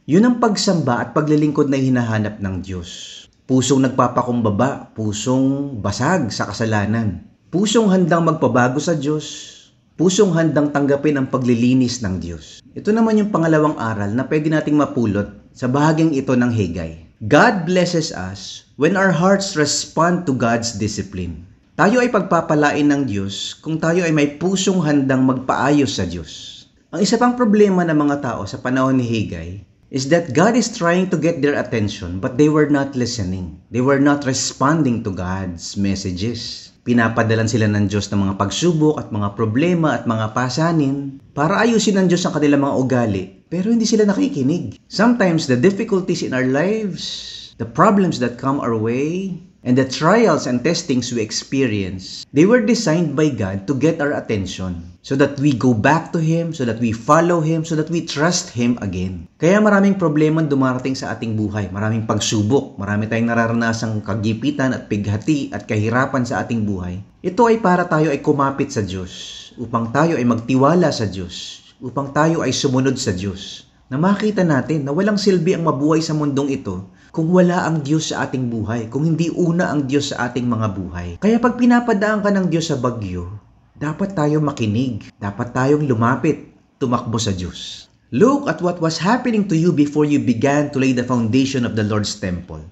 Yun 0.09 0.25
ang 0.25 0.35
pagsamba 0.41 1.05
at 1.05 1.13
paglilingkod 1.13 1.69
na 1.69 1.77
hinahanap 1.77 2.41
ng 2.41 2.65
Diyos. 2.65 3.21
Pusong 3.45 3.85
nagpapakumbaba, 3.85 4.89
pusong 4.97 5.77
basag 5.77 6.33
sa 6.33 6.49
kasalanan, 6.49 7.29
pusong 7.53 7.93
handang 7.93 8.25
magpabago 8.25 8.81
sa 8.81 8.97
Diyos, 8.97 9.58
pusong 9.99 10.31
handang 10.31 10.71
tanggapin 10.71 11.19
ang 11.19 11.27
paglilinis 11.27 11.99
ng 11.99 12.23
Diyos. 12.23 12.63
Ito 12.71 12.95
naman 12.95 13.19
yung 13.19 13.35
pangalawang 13.35 13.75
aral 13.75 14.15
na 14.15 14.23
pwede 14.23 14.47
nating 14.47 14.79
mapulot 14.79 15.27
sa 15.51 15.67
bahaging 15.67 16.15
ito 16.15 16.31
ng 16.39 16.47
Hagay. 16.47 17.19
God 17.27 17.67
blesses 17.67 18.15
us 18.15 18.63
when 18.79 18.95
our 18.95 19.11
hearts 19.11 19.59
respond 19.59 20.23
to 20.23 20.31
God's 20.31 20.79
discipline. 20.79 21.43
Tayo 21.75 21.99
ay 21.99 22.15
pagpapalain 22.15 22.87
ng 22.87 23.11
Diyos 23.11 23.59
kung 23.59 23.75
tayo 23.75 24.07
ay 24.07 24.15
may 24.15 24.39
pusong 24.39 24.79
handang 24.87 25.27
magpaayos 25.27 25.99
sa 25.99 26.07
Diyos. 26.07 26.63
Ang 26.95 27.03
isa 27.03 27.19
pang 27.19 27.35
problema 27.35 27.83
ng 27.83 27.99
mga 27.99 28.23
tao 28.23 28.47
sa 28.47 28.55
panahon 28.63 28.95
ni 28.95 29.03
Hagay 29.03 29.67
is 29.91 30.07
that 30.07 30.31
God 30.31 30.55
is 30.55 30.71
trying 30.71 31.11
to 31.11 31.19
get 31.19 31.43
their 31.43 31.59
attention 31.59 32.23
but 32.23 32.39
they 32.39 32.47
were 32.47 32.71
not 32.71 32.95
listening. 32.95 33.59
They 33.67 33.83
were 33.83 33.99
not 33.99 34.23
responding 34.23 35.03
to 35.03 35.11
God's 35.11 35.75
messages. 35.75 36.68
Pinapadalan 36.89 37.45
sila 37.45 37.69
ng 37.69 37.85
Diyos 37.85 38.09
ng 38.09 38.17
mga 38.17 38.41
pagsubok 38.41 38.97
at 38.97 39.13
mga 39.13 39.37
problema 39.37 39.93
at 39.93 40.09
mga 40.09 40.33
pasanin 40.33 41.21
para 41.37 41.61
ayusin 41.61 42.01
ng 42.01 42.09
Diyos 42.09 42.25
ang 42.25 42.33
kanilang 42.33 42.65
mga 42.65 42.77
ugali. 42.81 43.23
Pero 43.45 43.69
hindi 43.69 43.85
sila 43.85 44.09
nakikinig. 44.09 44.81
Sometimes 44.89 45.45
the 45.45 45.53
difficulties 45.53 46.25
in 46.25 46.33
our 46.33 46.49
lives, 46.49 47.53
the 47.61 47.69
problems 47.69 48.17
that 48.17 48.41
come 48.41 48.57
our 48.57 48.73
way, 48.73 49.37
And 49.59 49.75
the 49.75 49.83
trials 49.83 50.47
and 50.47 50.63
testings 50.63 51.11
we 51.11 51.19
experience, 51.19 52.23
they 52.31 52.47
were 52.47 52.63
designed 52.63 53.19
by 53.19 53.27
God 53.27 53.67
to 53.67 53.75
get 53.75 53.99
our 53.99 54.15
attention 54.15 54.95
so 55.03 55.19
that 55.19 55.35
we 55.35 55.51
go 55.51 55.75
back 55.75 56.15
to 56.15 56.19
Him, 56.23 56.55
so 56.55 56.63
that 56.63 56.79
we 56.79 56.95
follow 56.95 57.43
Him, 57.43 57.67
so 57.67 57.75
that 57.75 57.91
we 57.91 58.07
trust 58.07 58.55
Him 58.55 58.79
again. 58.79 59.27
Kaya 59.35 59.59
maraming 59.59 59.99
problema 59.99 60.39
dumarating 60.47 60.95
sa 60.95 61.11
ating 61.11 61.35
buhay, 61.35 61.67
maraming 61.75 62.07
pagsubok, 62.07 62.79
marami 62.79 63.11
tayong 63.11 63.35
nararanasang 63.35 63.99
kagipitan 63.99 64.71
at 64.71 64.87
pighati 64.87 65.51
at 65.51 65.67
kahirapan 65.67 66.23
sa 66.23 66.39
ating 66.39 66.63
buhay. 66.63 67.03
Ito 67.19 67.51
ay 67.51 67.59
para 67.59 67.83
tayo 67.83 68.15
ay 68.15 68.23
kumapit 68.23 68.71
sa 68.71 68.79
Diyos, 68.79 69.11
upang 69.59 69.91
tayo 69.91 70.15
ay 70.15 70.23
magtiwala 70.23 70.87
sa 70.95 71.03
Diyos, 71.03 71.67
upang 71.83 72.15
tayo 72.15 72.47
ay 72.47 72.55
sumunod 72.55 72.95
sa 72.95 73.11
Diyos. 73.11 73.67
Na 73.91 73.99
makita 73.99 74.47
natin 74.47 74.87
na 74.87 74.95
walang 74.95 75.19
silbi 75.19 75.51
ang 75.51 75.67
mabuhay 75.67 75.99
sa 75.99 76.15
mundong 76.15 76.47
ito 76.47 76.87
kung 77.09 77.33
wala 77.33 77.65
ang 77.65 77.81
Diyos 77.81 78.13
sa 78.13 78.29
ating 78.29 78.53
buhay, 78.53 78.85
kung 78.93 79.05
hindi 79.05 79.33
una 79.33 79.73
ang 79.73 79.89
Diyos 79.89 80.13
sa 80.13 80.29
ating 80.29 80.45
mga 80.45 80.67
buhay. 80.77 81.09
Kaya 81.17 81.41
pag 81.41 81.57
pinapadaan 81.57 82.21
ka 82.21 82.29
ng 82.29 82.47
Diyos 82.53 82.69
sa 82.69 82.77
bagyo, 82.77 83.29
dapat 83.73 84.13
tayo 84.13 84.37
makinig, 84.43 85.09
dapat 85.17 85.49
tayong 85.49 85.89
lumapit, 85.89 86.53
tumakbo 86.77 87.17
sa 87.17 87.33
Diyos. 87.33 87.89
Look 88.09 88.49
at 88.49 88.61
what 88.61 88.81
was 88.81 88.97
happening 88.97 89.45
to 89.49 89.57
you 89.57 89.69
before 89.69 90.05
you 90.05 90.17
began 90.17 90.73
to 90.73 90.81
lay 90.81 90.97
the 90.97 91.05
foundation 91.05 91.61
of 91.65 91.77
the 91.77 91.85
Lord's 91.85 92.17
temple. 92.17 92.65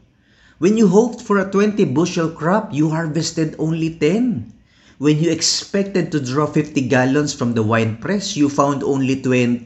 When 0.57 0.73
you 0.73 0.89
hoped 0.89 1.21
for 1.21 1.37
a 1.37 1.45
20 1.45 1.85
bushel 1.93 2.33
crop, 2.33 2.73
you 2.73 2.89
harvested 2.89 3.53
only 3.61 3.93
10. 3.93 4.53
When 4.97 5.21
you 5.21 5.29
expected 5.29 6.09
to 6.09 6.17
draw 6.17 6.49
50 6.49 6.89
gallons 6.89 7.37
from 7.37 7.53
the 7.53 7.61
wine 7.61 8.01
press, 8.01 8.33
you 8.33 8.49
found 8.49 8.81
only 8.81 9.21
20. 9.21 9.61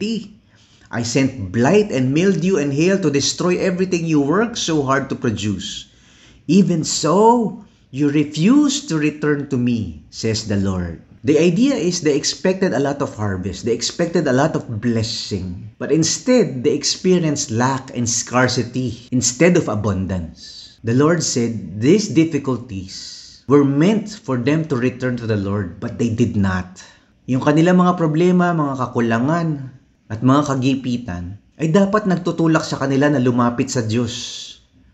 I 0.91 1.07
sent 1.07 1.55
blight 1.55 1.88
and 1.88 2.12
mildew 2.12 2.60
and 2.60 2.75
hail 2.75 3.00
to 3.00 3.10
destroy 3.10 3.55
everything 3.55 4.03
you 4.03 4.19
worked 4.19 4.60
so 4.60 4.83
hard 4.83 5.07
to 5.07 5.15
produce. 5.15 5.88
Even 6.51 6.83
so, 6.83 7.63
you 7.95 8.12
refuse 8.12 8.83
to 8.91 9.00
return 9.00 9.48
to 9.48 9.57
me, 9.57 10.03
says 10.12 10.51
the 10.51 10.60
Lord. 10.60 11.00
The 11.24 11.39
idea 11.39 11.79
is 11.79 12.01
they 12.01 12.17
expected 12.17 12.74
a 12.74 12.83
lot 12.83 13.00
of 13.00 13.15
harvest, 13.15 13.63
they 13.63 13.71
expected 13.71 14.27
a 14.27 14.36
lot 14.36 14.51
of 14.51 14.81
blessing, 14.81 15.69
but 15.79 15.93
instead 15.93 16.65
they 16.65 16.75
experienced 16.75 17.51
lack 17.51 17.95
and 17.95 18.10
scarcity 18.10 19.07
instead 19.12 19.55
of 19.55 19.69
abundance. 19.69 20.75
The 20.83 20.98
Lord 20.98 21.24
said 21.24 21.79
these 21.79 22.10
difficulties 22.10 23.45
were 23.48 23.63
meant 23.63 24.10
for 24.10 24.36
them 24.36 24.65
to 24.67 24.75
return 24.75 25.15
to 25.17 25.27
the 25.29 25.38
Lord, 25.38 25.79
but 25.79 26.00
they 26.00 26.10
did 26.10 26.36
not. 26.36 26.83
Yung 27.29 27.45
kanilang 27.45 27.79
mga 27.79 27.95
problema, 28.01 28.51
mga 28.51 28.75
kakulangan, 28.81 29.48
at 30.12 30.20
mga 30.20 30.41
kagipitan 30.44 31.39
ay 31.56 31.72
dapat 31.72 32.03
nagtutulak 32.03 32.68
sa 32.68 32.75
kanila 32.75 33.08
na 33.08 33.24
lumapit 33.24 33.72
sa 33.72 33.80
Diyos, 33.80 34.12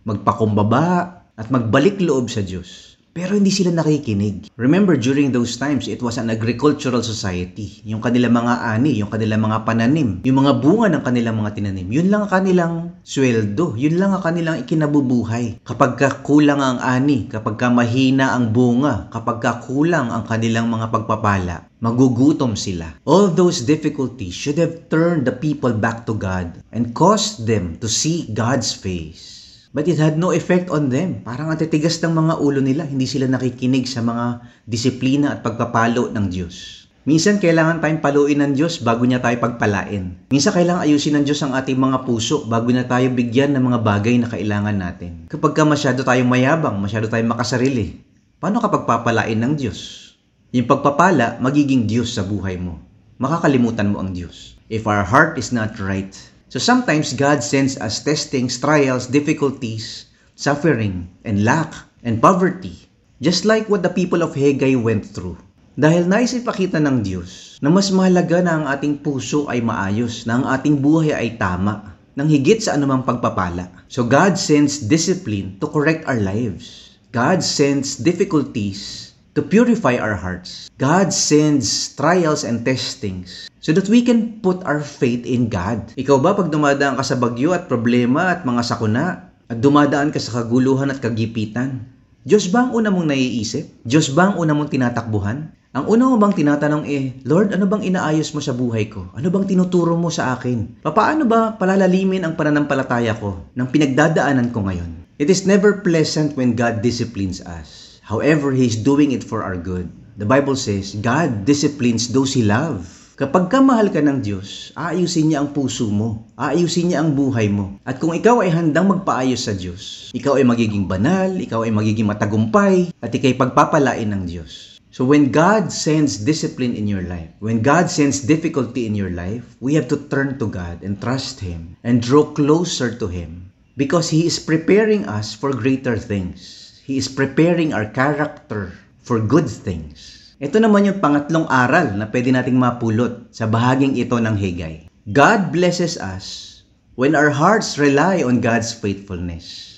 magpakumbaba 0.06 1.26
at 1.34 1.50
magbalik 1.50 1.98
loob 1.98 2.30
sa 2.30 2.46
Diyos. 2.46 2.87
Pero 3.18 3.34
hindi 3.34 3.50
sila 3.50 3.74
nakikinig. 3.74 4.54
Remember, 4.62 4.94
during 4.94 5.34
those 5.34 5.58
times, 5.58 5.90
it 5.90 6.06
was 6.06 6.22
an 6.22 6.30
agricultural 6.30 7.02
society. 7.02 7.82
Yung 7.82 7.98
kanilang 7.98 8.38
mga 8.38 8.78
ani, 8.78 8.94
yung 8.94 9.10
kanilang 9.10 9.42
mga 9.42 9.66
pananim, 9.66 10.22
yung 10.22 10.46
mga 10.46 10.62
bunga 10.62 10.94
ng 10.94 11.02
kanilang 11.02 11.42
mga 11.42 11.58
tinanim, 11.58 11.90
yun 11.90 12.14
lang 12.14 12.30
ang 12.30 12.34
kanilang 12.38 12.74
sweldo, 13.02 13.74
yun 13.74 13.98
lang 13.98 14.14
ang 14.14 14.22
kanilang 14.22 14.62
ikinabubuhay. 14.62 15.58
Kapag 15.66 15.98
kulang 16.22 16.62
ang 16.62 16.78
ani, 16.78 17.26
kapag 17.26 17.58
mahina 17.74 18.38
ang 18.38 18.54
bunga, 18.54 19.10
kapag 19.10 19.66
kulang 19.66 20.14
ang 20.14 20.22
kanilang 20.30 20.70
mga 20.70 20.94
pagpapala, 20.94 21.74
magugutom 21.82 22.54
sila. 22.54 23.02
All 23.10 23.34
those 23.34 23.66
difficulties 23.66 24.38
should 24.38 24.62
have 24.62 24.94
turned 24.94 25.26
the 25.26 25.34
people 25.34 25.74
back 25.74 26.06
to 26.06 26.14
God 26.14 26.62
and 26.70 26.94
caused 26.94 27.50
them 27.50 27.82
to 27.82 27.90
see 27.90 28.30
God's 28.30 28.78
face. 28.78 29.37
But 29.76 29.92
it 29.92 30.00
had 30.00 30.16
no 30.16 30.32
effect 30.32 30.72
on 30.72 30.88
them. 30.88 31.28
Parang 31.28 31.52
ang 31.52 31.60
titigas 31.60 32.00
ng 32.00 32.16
mga 32.16 32.34
ulo 32.40 32.64
nila, 32.64 32.88
hindi 32.88 33.04
sila 33.04 33.28
nakikinig 33.28 33.88
sa 33.88 34.00
mga 34.00 34.44
disiplina 34.64 35.36
at 35.36 35.44
pagpapalo 35.44 36.12
ng 36.16 36.26
Diyos. 36.32 36.88
Minsan 37.08 37.40
kailangan 37.40 37.80
tayong 37.80 38.04
paluin 38.04 38.44
ng 38.44 38.52
Diyos 38.52 38.84
bago 38.84 39.08
niya 39.08 39.24
tayo 39.24 39.40
pagpalain. 39.40 40.28
Minsan 40.28 40.52
kailangan 40.52 40.84
ayusin 40.84 41.16
ng 41.16 41.24
Diyos 41.24 41.40
ang 41.40 41.56
ating 41.56 41.80
mga 41.80 42.04
puso 42.04 42.44
bago 42.52 42.68
na 42.76 42.84
tayo 42.84 43.08
bigyan 43.16 43.56
ng 43.56 43.64
mga 43.64 43.80
bagay 43.80 44.20
na 44.20 44.28
kailangan 44.28 44.76
natin. 44.76 45.32
Kapag 45.32 45.56
ka 45.56 45.64
masyado 45.64 46.04
tayong 46.04 46.28
mayabang, 46.28 46.76
masyado 46.76 47.08
tayong 47.08 47.32
makasarili, 47.32 48.04
paano 48.44 48.60
kapag 48.60 48.84
papalain 48.84 49.40
ng 49.40 49.56
Diyos? 49.56 50.12
Yung 50.52 50.68
pagpapala, 50.68 51.40
magiging 51.40 51.88
Diyos 51.88 52.12
sa 52.12 52.28
buhay 52.28 52.60
mo. 52.60 52.84
Makakalimutan 53.24 53.88
mo 53.88 54.04
ang 54.04 54.12
Diyos. 54.12 54.60
If 54.68 54.84
our 54.84 55.08
heart 55.08 55.40
is 55.40 55.56
not 55.56 55.80
right, 55.80 56.12
So 56.48 56.64
sometimes 56.64 57.12
God 57.12 57.44
sends 57.44 57.76
us 57.76 58.00
testings, 58.00 58.56
trials, 58.56 59.12
difficulties, 59.12 60.08
suffering, 60.40 61.12
and 61.28 61.44
lack, 61.44 61.76
and 62.08 62.24
poverty. 62.24 62.88
Just 63.20 63.44
like 63.44 63.68
what 63.68 63.84
the 63.84 63.92
people 63.92 64.24
of 64.24 64.32
Haggai 64.32 64.80
went 64.80 65.04
through. 65.04 65.36
Dahil 65.76 66.08
nais 66.08 66.32
ipakita 66.34 66.80
ng 66.80 67.04
Diyos 67.04 67.60
na 67.60 67.68
mas 67.68 67.92
mahalaga 67.92 68.42
na 68.42 68.54
ang 68.58 68.66
ating 68.66 69.04
puso 69.04 69.46
ay 69.52 69.60
maayos, 69.62 70.24
na 70.24 70.42
ang 70.42 70.46
ating 70.48 70.80
buhay 70.80 71.14
ay 71.14 71.36
tama, 71.36 72.00
nang 72.18 72.32
higit 72.32 72.64
sa 72.64 72.74
anumang 72.74 73.06
pagpapala. 73.06 73.70
So 73.92 74.08
God 74.08 74.40
sends 74.42 74.82
discipline 74.82 75.60
to 75.62 75.70
correct 75.70 76.08
our 76.10 76.18
lives. 76.18 76.98
God 77.14 77.44
sends 77.46 78.00
difficulties 78.00 79.07
to 79.38 79.46
purify 79.46 80.02
our 80.02 80.18
hearts. 80.18 80.74
God 80.82 81.14
sends 81.14 81.94
trials 81.94 82.42
and 82.42 82.66
testings 82.66 83.54
so 83.62 83.70
that 83.70 83.86
we 83.86 84.02
can 84.02 84.42
put 84.42 84.66
our 84.66 84.82
faith 84.82 85.30
in 85.30 85.46
God. 85.46 85.94
Ikaw 85.94 86.18
ba 86.18 86.34
pag 86.34 86.50
dumadaan 86.50 86.98
ka 86.98 87.06
sa 87.06 87.14
bagyo 87.14 87.54
at 87.54 87.70
problema 87.70 88.34
at 88.34 88.50
mga 88.50 88.66
sakuna 88.66 89.30
at 89.46 89.62
dumadaan 89.62 90.10
ka 90.10 90.18
sa 90.18 90.42
kaguluhan 90.42 90.90
at 90.90 90.98
kagipitan, 90.98 91.86
Diyos 92.26 92.50
ba 92.50 92.66
ang 92.66 92.74
una 92.74 92.90
mong 92.90 93.14
naiisip? 93.14 93.86
Diyos 93.86 94.10
ba 94.10 94.34
ang 94.34 94.42
una 94.42 94.58
mong 94.58 94.74
tinatakbuhan? 94.74 95.54
Ang 95.78 95.86
una 95.86 96.10
mo 96.10 96.18
bang 96.18 96.34
tinatanong 96.34 96.90
eh, 96.90 97.22
Lord, 97.22 97.54
ano 97.54 97.70
bang 97.70 97.86
inaayos 97.86 98.34
mo 98.34 98.42
sa 98.42 98.58
buhay 98.58 98.90
ko? 98.90 99.14
Ano 99.14 99.30
bang 99.30 99.46
tinuturo 99.46 99.94
mo 99.94 100.10
sa 100.10 100.34
akin? 100.34 100.82
Paano 100.82 101.30
ba 101.30 101.54
palalalimin 101.54 102.26
ang 102.26 102.34
pananampalataya 102.34 103.14
ko 103.22 103.54
ng 103.54 103.68
pinagdadaanan 103.70 104.50
ko 104.50 104.66
ngayon? 104.66 105.06
It 105.22 105.30
is 105.30 105.46
never 105.46 105.86
pleasant 105.86 106.34
when 106.34 106.58
God 106.58 106.82
disciplines 106.82 107.40
us. 107.46 107.87
However, 108.08 108.56
He 108.56 108.72
is 108.72 108.80
doing 108.80 109.12
it 109.12 109.28
for 109.28 109.44
our 109.44 109.60
good. 109.60 109.92
The 110.16 110.24
Bible 110.24 110.56
says, 110.56 110.96
God 110.96 111.44
disciplines 111.44 112.08
those 112.08 112.32
He 112.32 112.40
loves. 112.40 112.88
Kapag 113.20 113.52
ka 113.52 113.60
mahal 113.60 113.92
ka 113.92 114.00
ng 114.00 114.24
Diyos, 114.24 114.72
aayusin 114.80 115.28
niya 115.28 115.44
ang 115.44 115.52
puso 115.52 115.92
mo, 115.92 116.24
aayusin 116.40 116.88
niya 116.88 117.04
ang 117.04 117.20
buhay 117.20 117.52
mo. 117.52 117.76
At 117.84 118.00
kung 118.00 118.16
ikaw 118.16 118.40
ay 118.40 118.56
handang 118.56 118.88
magpaayos 118.88 119.44
sa 119.44 119.52
Diyos, 119.52 120.16
ikaw 120.16 120.40
ay 120.40 120.48
magiging 120.48 120.88
banal, 120.88 121.36
ikaw 121.36 121.68
ay 121.68 121.74
magiging 121.76 122.08
matagumpay, 122.08 122.96
at 123.04 123.12
ikay 123.12 123.36
pagpapalain 123.36 124.08
ng 124.08 124.24
Diyos. 124.24 124.80
So 124.88 125.04
when 125.04 125.28
God 125.28 125.76
sends 125.76 126.24
discipline 126.24 126.80
in 126.80 126.88
your 126.88 127.04
life, 127.04 127.36
when 127.44 127.60
God 127.60 127.92
sends 127.92 128.24
difficulty 128.24 128.88
in 128.88 128.96
your 128.96 129.12
life, 129.12 129.44
we 129.60 129.76
have 129.76 129.92
to 129.92 130.00
turn 130.08 130.40
to 130.40 130.48
God 130.48 130.80
and 130.80 130.96
trust 131.04 131.44
Him 131.44 131.76
and 131.84 132.00
draw 132.00 132.32
closer 132.32 132.88
to 132.88 133.12
Him 133.12 133.52
because 133.76 134.16
He 134.16 134.24
is 134.24 134.40
preparing 134.40 135.04
us 135.04 135.36
for 135.36 135.52
greater 135.52 136.00
things. 136.00 136.57
He 136.88 136.96
is 136.96 137.12
preparing 137.12 137.76
our 137.76 137.92
character 137.92 138.72
for 139.04 139.20
good 139.20 139.52
things. 139.52 140.32
Ito 140.40 140.56
naman 140.64 140.88
yung 140.88 141.04
pangatlong 141.04 141.44
aral 141.52 142.00
na 142.00 142.08
pwede 142.08 142.32
nating 142.32 142.56
mapulot 142.56 143.28
sa 143.36 143.44
bahaging 143.44 144.00
ito 144.00 144.16
ng 144.16 144.32
Hagay. 144.32 144.88
God 145.12 145.52
blesses 145.52 146.00
us 146.00 146.56
when 146.96 147.12
our 147.12 147.28
hearts 147.28 147.76
rely 147.76 148.24
on 148.24 148.40
God's 148.40 148.72
faithfulness. 148.72 149.76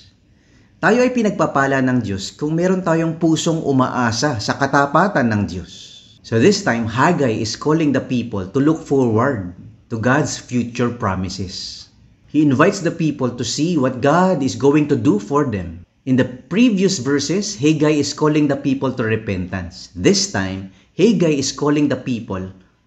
Tayo 0.78 1.02
ay 1.02 1.10
pinagpapala 1.10 1.82
ng 1.82 1.98
Diyos 1.98 2.30
kung 2.30 2.54
meron 2.54 2.86
tayong 2.86 3.18
pusong 3.18 3.58
umaasa 3.66 4.38
sa 4.38 4.54
katapatan 4.54 5.26
ng 5.34 5.42
Diyos. 5.50 5.98
So 6.22 6.38
this 6.38 6.62
time, 6.62 6.86
Haggai 6.86 7.42
is 7.42 7.58
calling 7.58 7.90
the 7.90 8.06
people 8.06 8.46
to 8.46 8.62
look 8.62 8.86
forward 8.86 9.58
to 9.90 9.98
God's 9.98 10.38
future 10.38 10.94
promises. 10.94 11.90
He 12.30 12.46
invites 12.46 12.86
the 12.86 12.94
people 12.94 13.34
to 13.34 13.42
see 13.42 13.74
what 13.74 13.98
God 13.98 14.46
is 14.46 14.54
going 14.54 14.86
to 14.86 14.94
do 14.94 15.18
for 15.18 15.50
them 15.50 15.82
In 16.08 16.16
the 16.16 16.24
previous 16.24 16.96
verses, 16.96 17.60
Haggai 17.60 18.00
is 18.00 18.16
calling 18.16 18.48
the 18.48 18.56
people 18.56 18.88
to 18.96 19.04
repentance. 19.04 19.92
This 19.92 20.32
time, 20.32 20.72
Haggai 20.96 21.36
is 21.36 21.52
calling 21.52 21.92
the 21.92 22.00
people 22.00 22.40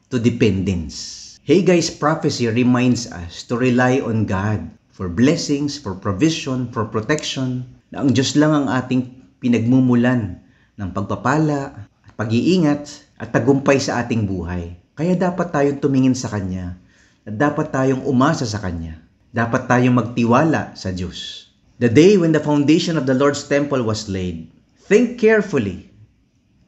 to 0.10 0.17
dependence. 0.17 1.38
Haggai's 1.46 1.93
prophecy 1.93 2.50
reminds 2.50 3.05
us 3.13 3.46
to 3.46 3.53
rely 3.53 4.01
on 4.01 4.25
God 4.25 4.65
for 4.89 5.13
blessings, 5.13 5.77
for 5.77 5.93
provision, 5.93 6.74
for 6.74 6.89
protection, 6.89 7.70
na 7.93 8.01
ang 8.01 8.17
Diyos 8.17 8.34
lang 8.34 8.50
ang 8.50 8.67
ating 8.74 9.05
pinagmumulan 9.38 10.41
ng 10.74 10.89
pagpapala, 10.89 11.86
pag-iingat, 12.17 13.13
at 13.22 13.29
tagumpay 13.29 13.77
sa 13.77 14.01
ating 14.01 14.25
buhay. 14.25 14.74
Kaya 14.98 15.13
dapat 15.13 15.53
tayong 15.53 15.77
tumingin 15.77 16.17
sa 16.17 16.34
Kanya, 16.34 16.82
at 17.29 17.38
dapat 17.38 17.70
tayong 17.70 18.10
umasa 18.10 18.50
sa 18.50 18.58
Kanya. 18.58 18.98
Dapat 19.29 19.70
tayong 19.70 20.01
magtiwala 20.01 20.74
sa 20.74 20.89
Diyos. 20.89 21.43
The 21.80 21.89
day 21.89 22.18
when 22.18 22.32
the 22.32 22.39
foundation 22.39 22.98
of 22.98 23.06
the 23.06 23.13
Lord's 23.13 23.44
temple 23.44 23.84
was 23.84 24.08
laid. 24.08 24.51
Think 24.77 25.20
carefully. 25.20 25.89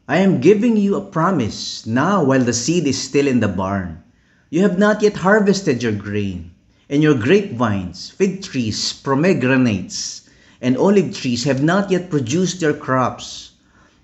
I 0.08 0.18
am 0.18 0.42
giving 0.42 0.78
you 0.78 0.96
a 0.96 1.02
promise 1.02 1.86
now 1.86 2.24
while 2.24 2.44
the 2.44 2.54
seed 2.54 2.88
is 2.88 3.02
still 3.02 3.28
in 3.28 3.40
the 3.40 3.48
barn. 3.48 4.04
You 4.50 4.62
have 4.62 4.78
not 4.78 5.02
yet 5.02 5.18
harvested 5.18 5.82
your 5.82 5.92
grain, 5.92 6.52
and 6.90 7.02
your 7.02 7.16
grapevines, 7.16 8.10
fig 8.10 8.44
trees, 8.44 8.94
pomegranates, 8.94 10.30
and 10.62 10.78
olive 10.78 11.18
trees 11.18 11.44
have 11.44 11.64
not 11.64 11.92
yet 11.92 12.10
produced 12.10 12.60
their 12.60 12.74
crops. 12.74 13.52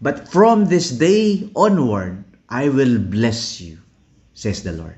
But 0.01 0.27
from 0.27 0.65
this 0.65 0.89
day 0.89 1.49
onward, 1.55 2.23
I 2.49 2.69
will 2.69 2.97
bless 2.97 3.61
you, 3.61 3.77
says 4.33 4.63
the 4.63 4.73
Lord. 4.73 4.97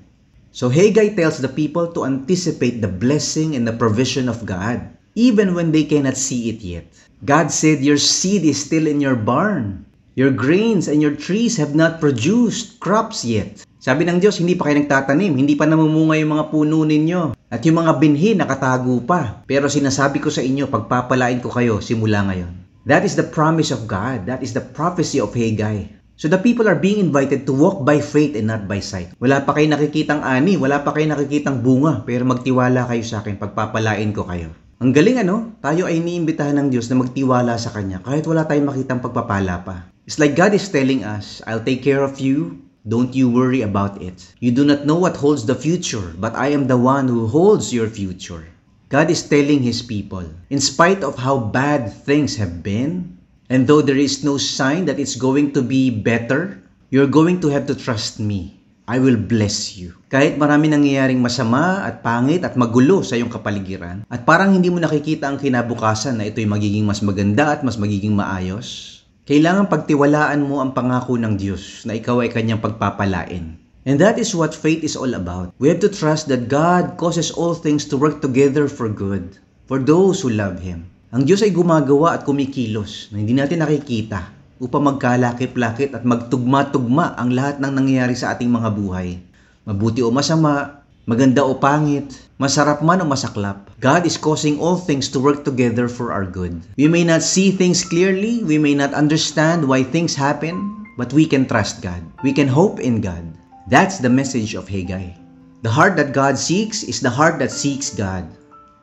So 0.51 0.69
Haggai 0.69 1.15
tells 1.15 1.39
the 1.39 1.49
people 1.49 1.91
to 1.93 2.05
anticipate 2.05 2.81
the 2.81 2.87
blessing 2.87 3.55
and 3.55 3.67
the 3.67 3.73
provision 3.73 4.29
of 4.29 4.45
God, 4.45 4.92
even 5.13 5.53
when 5.53 5.71
they 5.71 5.85
cannot 5.85 6.17
see 6.17 6.49
it 6.49 6.61
yet. 6.61 6.89
God 7.23 7.49
said, 7.53 7.85
Your 7.85 8.01
seed 8.01 8.43
is 8.43 8.59
still 8.59 8.85
in 8.85 8.99
your 8.99 9.15
barn. 9.15 9.85
Your 10.13 10.29
grains 10.29 10.85
and 10.85 11.01
your 11.01 11.17
trees 11.17 11.57
have 11.57 11.73
not 11.73 11.97
produced 11.97 12.77
crops 12.77 13.25
yet. 13.25 13.65
Sabi 13.83 14.05
ng 14.05 14.21
Diyos, 14.21 14.39
hindi 14.39 14.55
pa 14.55 14.69
kayo 14.69 14.79
nagtatanim, 14.79 15.35
hindi 15.35 15.57
pa 15.59 15.65
namumunga 15.67 16.15
yung 16.21 16.31
mga 16.37 16.45
puno 16.53 16.85
ninyo. 16.85 17.35
At 17.49 17.65
yung 17.65 17.83
mga 17.83 17.99
binhi 17.99 18.31
nakatago 18.37 19.03
pa. 19.03 19.43
Pero 19.49 19.67
sinasabi 19.67 20.23
ko 20.23 20.29
sa 20.31 20.39
inyo, 20.39 20.69
pagpapalain 20.69 21.41
ko 21.43 21.51
kayo 21.51 21.83
simula 21.83 22.23
ngayon. 22.29 22.63
That 22.87 23.03
is 23.07 23.15
the 23.15 23.25
promise 23.27 23.71
of 23.71 23.87
God. 23.87 24.27
That 24.27 24.43
is 24.43 24.55
the 24.55 24.63
prophecy 24.63 25.19
of 25.19 25.35
Haggai. 25.35 25.87
So 26.13 26.29
the 26.29 26.37
people 26.37 26.69
are 26.69 26.77
being 26.77 27.01
invited 27.01 27.49
to 27.49 27.53
walk 27.57 27.81
by 27.81 27.97
faith 27.97 28.37
and 28.37 28.47
not 28.47 28.69
by 28.69 28.79
sight. 28.79 29.11
Wala 29.17 29.41
pa 29.43 29.57
kayo 29.57 29.65
nakikitang 29.65 30.21
ani, 30.21 30.55
wala 30.61 30.85
pa 30.85 30.93
kayo 30.93 31.09
nakikitang 31.09 31.65
bunga, 31.65 32.05
pero 32.05 32.21
magtiwala 32.23 32.85
kayo 32.85 33.01
sa 33.01 33.25
akin, 33.25 33.41
pagpapalain 33.41 34.13
ko 34.13 34.29
kayo. 34.29 34.53
Ang 34.83 34.91
galing 34.91 35.23
ano, 35.23 35.55
tayo 35.63 35.87
ay 35.87 36.03
iniimbitahan 36.03 36.59
ng 36.59 36.67
Diyos 36.67 36.91
na 36.91 36.99
magtiwala 36.99 37.55
sa 37.55 37.71
Kanya 37.71 38.03
kahit 38.03 38.27
wala 38.27 38.43
tayong 38.43 38.67
makitang 38.67 38.99
pagpapala 38.99 39.63
pa. 39.63 39.87
It's 40.03 40.19
like 40.19 40.35
God 40.35 40.51
is 40.51 40.67
telling 40.67 41.07
us, 41.07 41.39
I'll 41.47 41.63
take 41.63 41.79
care 41.79 42.03
of 42.03 42.19
you, 42.19 42.59
don't 42.83 43.15
you 43.15 43.31
worry 43.31 43.63
about 43.63 44.03
it. 44.03 44.19
You 44.43 44.51
do 44.51 44.67
not 44.67 44.83
know 44.83 44.99
what 44.99 45.15
holds 45.15 45.47
the 45.47 45.55
future, 45.55 46.11
but 46.19 46.35
I 46.35 46.51
am 46.51 46.67
the 46.67 46.75
one 46.75 47.07
who 47.07 47.31
holds 47.31 47.71
your 47.71 47.87
future. 47.87 48.43
God 48.91 49.07
is 49.07 49.23
telling 49.23 49.63
His 49.63 49.79
people, 49.79 50.27
in 50.51 50.59
spite 50.59 50.99
of 50.99 51.15
how 51.15 51.39
bad 51.39 51.87
things 52.03 52.35
have 52.35 52.59
been, 52.59 53.15
and 53.47 53.63
though 53.63 53.79
there 53.79 53.95
is 53.95 54.27
no 54.27 54.35
sign 54.35 54.83
that 54.91 54.99
it's 54.99 55.15
going 55.15 55.55
to 55.55 55.63
be 55.63 55.95
better, 55.95 56.59
you're 56.91 57.07
going 57.07 57.39
to 57.39 57.55
have 57.55 57.71
to 57.71 57.79
trust 57.79 58.19
me. 58.19 58.59
I 58.83 58.99
will 58.99 59.15
bless 59.15 59.79
you. 59.79 59.95
Kahit 60.11 60.35
marami 60.35 60.67
nangyayaring 60.67 61.23
masama 61.23 61.87
at 61.87 62.03
pangit 62.03 62.43
at 62.43 62.59
magulo 62.59 62.99
sa 62.99 63.15
iyong 63.15 63.31
kapaligiran, 63.31 64.03
at 64.11 64.27
parang 64.27 64.51
hindi 64.51 64.67
mo 64.67 64.75
nakikita 64.83 65.23
ang 65.23 65.39
kinabukasan 65.39 66.19
na 66.19 66.27
ito'y 66.27 66.43
magiging 66.43 66.83
mas 66.83 66.99
maganda 66.99 67.55
at 67.55 67.63
mas 67.63 67.79
magiging 67.79 68.11
maayos, 68.11 68.99
kailangan 69.23 69.71
pagtiwalaan 69.71 70.43
mo 70.43 70.59
ang 70.59 70.75
pangako 70.75 71.15
ng 71.15 71.39
Diyos 71.39 71.87
na 71.87 71.95
ikaw 71.95 72.27
ay 72.27 72.35
kanyang 72.35 72.59
pagpapalain. 72.59 73.55
And 73.87 73.95
that 74.03 74.19
is 74.19 74.35
what 74.35 74.51
faith 74.51 74.83
is 74.83 74.99
all 74.99 75.15
about. 75.15 75.55
We 75.63 75.71
have 75.71 75.79
to 75.87 75.91
trust 75.91 76.27
that 76.27 76.51
God 76.51 76.99
causes 76.99 77.31
all 77.31 77.55
things 77.55 77.87
to 77.87 77.95
work 77.95 78.19
together 78.19 78.67
for 78.67 78.91
good, 78.91 79.39
for 79.63 79.79
those 79.79 80.19
who 80.19 80.35
love 80.35 80.59
Him. 80.59 80.91
Ang 81.15 81.23
Diyos 81.23 81.39
ay 81.39 81.55
gumagawa 81.55 82.19
at 82.19 82.27
kumikilos 82.27 83.15
na 83.15 83.23
hindi 83.23 83.31
natin 83.31 83.63
nakikita 83.63 84.42
upang 84.63 84.87
magkalakip-lakit 84.87 85.91
at 85.91 86.07
magtugma-tugma 86.07 87.19
ang 87.19 87.35
lahat 87.35 87.59
ng 87.59 87.75
nangyayari 87.75 88.15
sa 88.15 88.31
ating 88.31 88.47
mga 88.47 88.71
buhay. 88.71 89.19
Mabuti 89.67 89.99
o 89.99 90.07
masama, 90.07 90.79
maganda 91.03 91.43
o 91.43 91.59
pangit, 91.59 92.15
masarap 92.39 92.79
man 92.79 93.03
o 93.03 93.05
masaklap, 93.05 93.67
God 93.83 94.07
is 94.07 94.15
causing 94.15 94.63
all 94.63 94.79
things 94.79 95.11
to 95.11 95.19
work 95.19 95.43
together 95.43 95.91
for 95.91 96.15
our 96.15 96.23
good. 96.23 96.63
We 96.79 96.87
may 96.87 97.03
not 97.03 97.27
see 97.27 97.51
things 97.51 97.83
clearly, 97.83 98.39
we 98.47 98.55
may 98.55 98.71
not 98.71 98.95
understand 98.95 99.67
why 99.67 99.83
things 99.83 100.15
happen, 100.15 100.87
but 100.95 101.11
we 101.11 101.27
can 101.27 101.43
trust 101.43 101.83
God. 101.83 101.99
We 102.23 102.31
can 102.31 102.47
hope 102.47 102.79
in 102.79 103.03
God. 103.03 103.27
That's 103.67 103.99
the 103.99 104.11
message 104.11 104.55
of 104.55 104.71
Haggai. 104.71 105.19
The 105.63 105.71
heart 105.71 105.99
that 105.99 106.15
God 106.15 106.39
seeks 106.39 106.83
is 106.83 107.03
the 107.03 107.11
heart 107.11 107.39
that 107.39 107.51
seeks 107.51 107.91
God. 107.91 108.23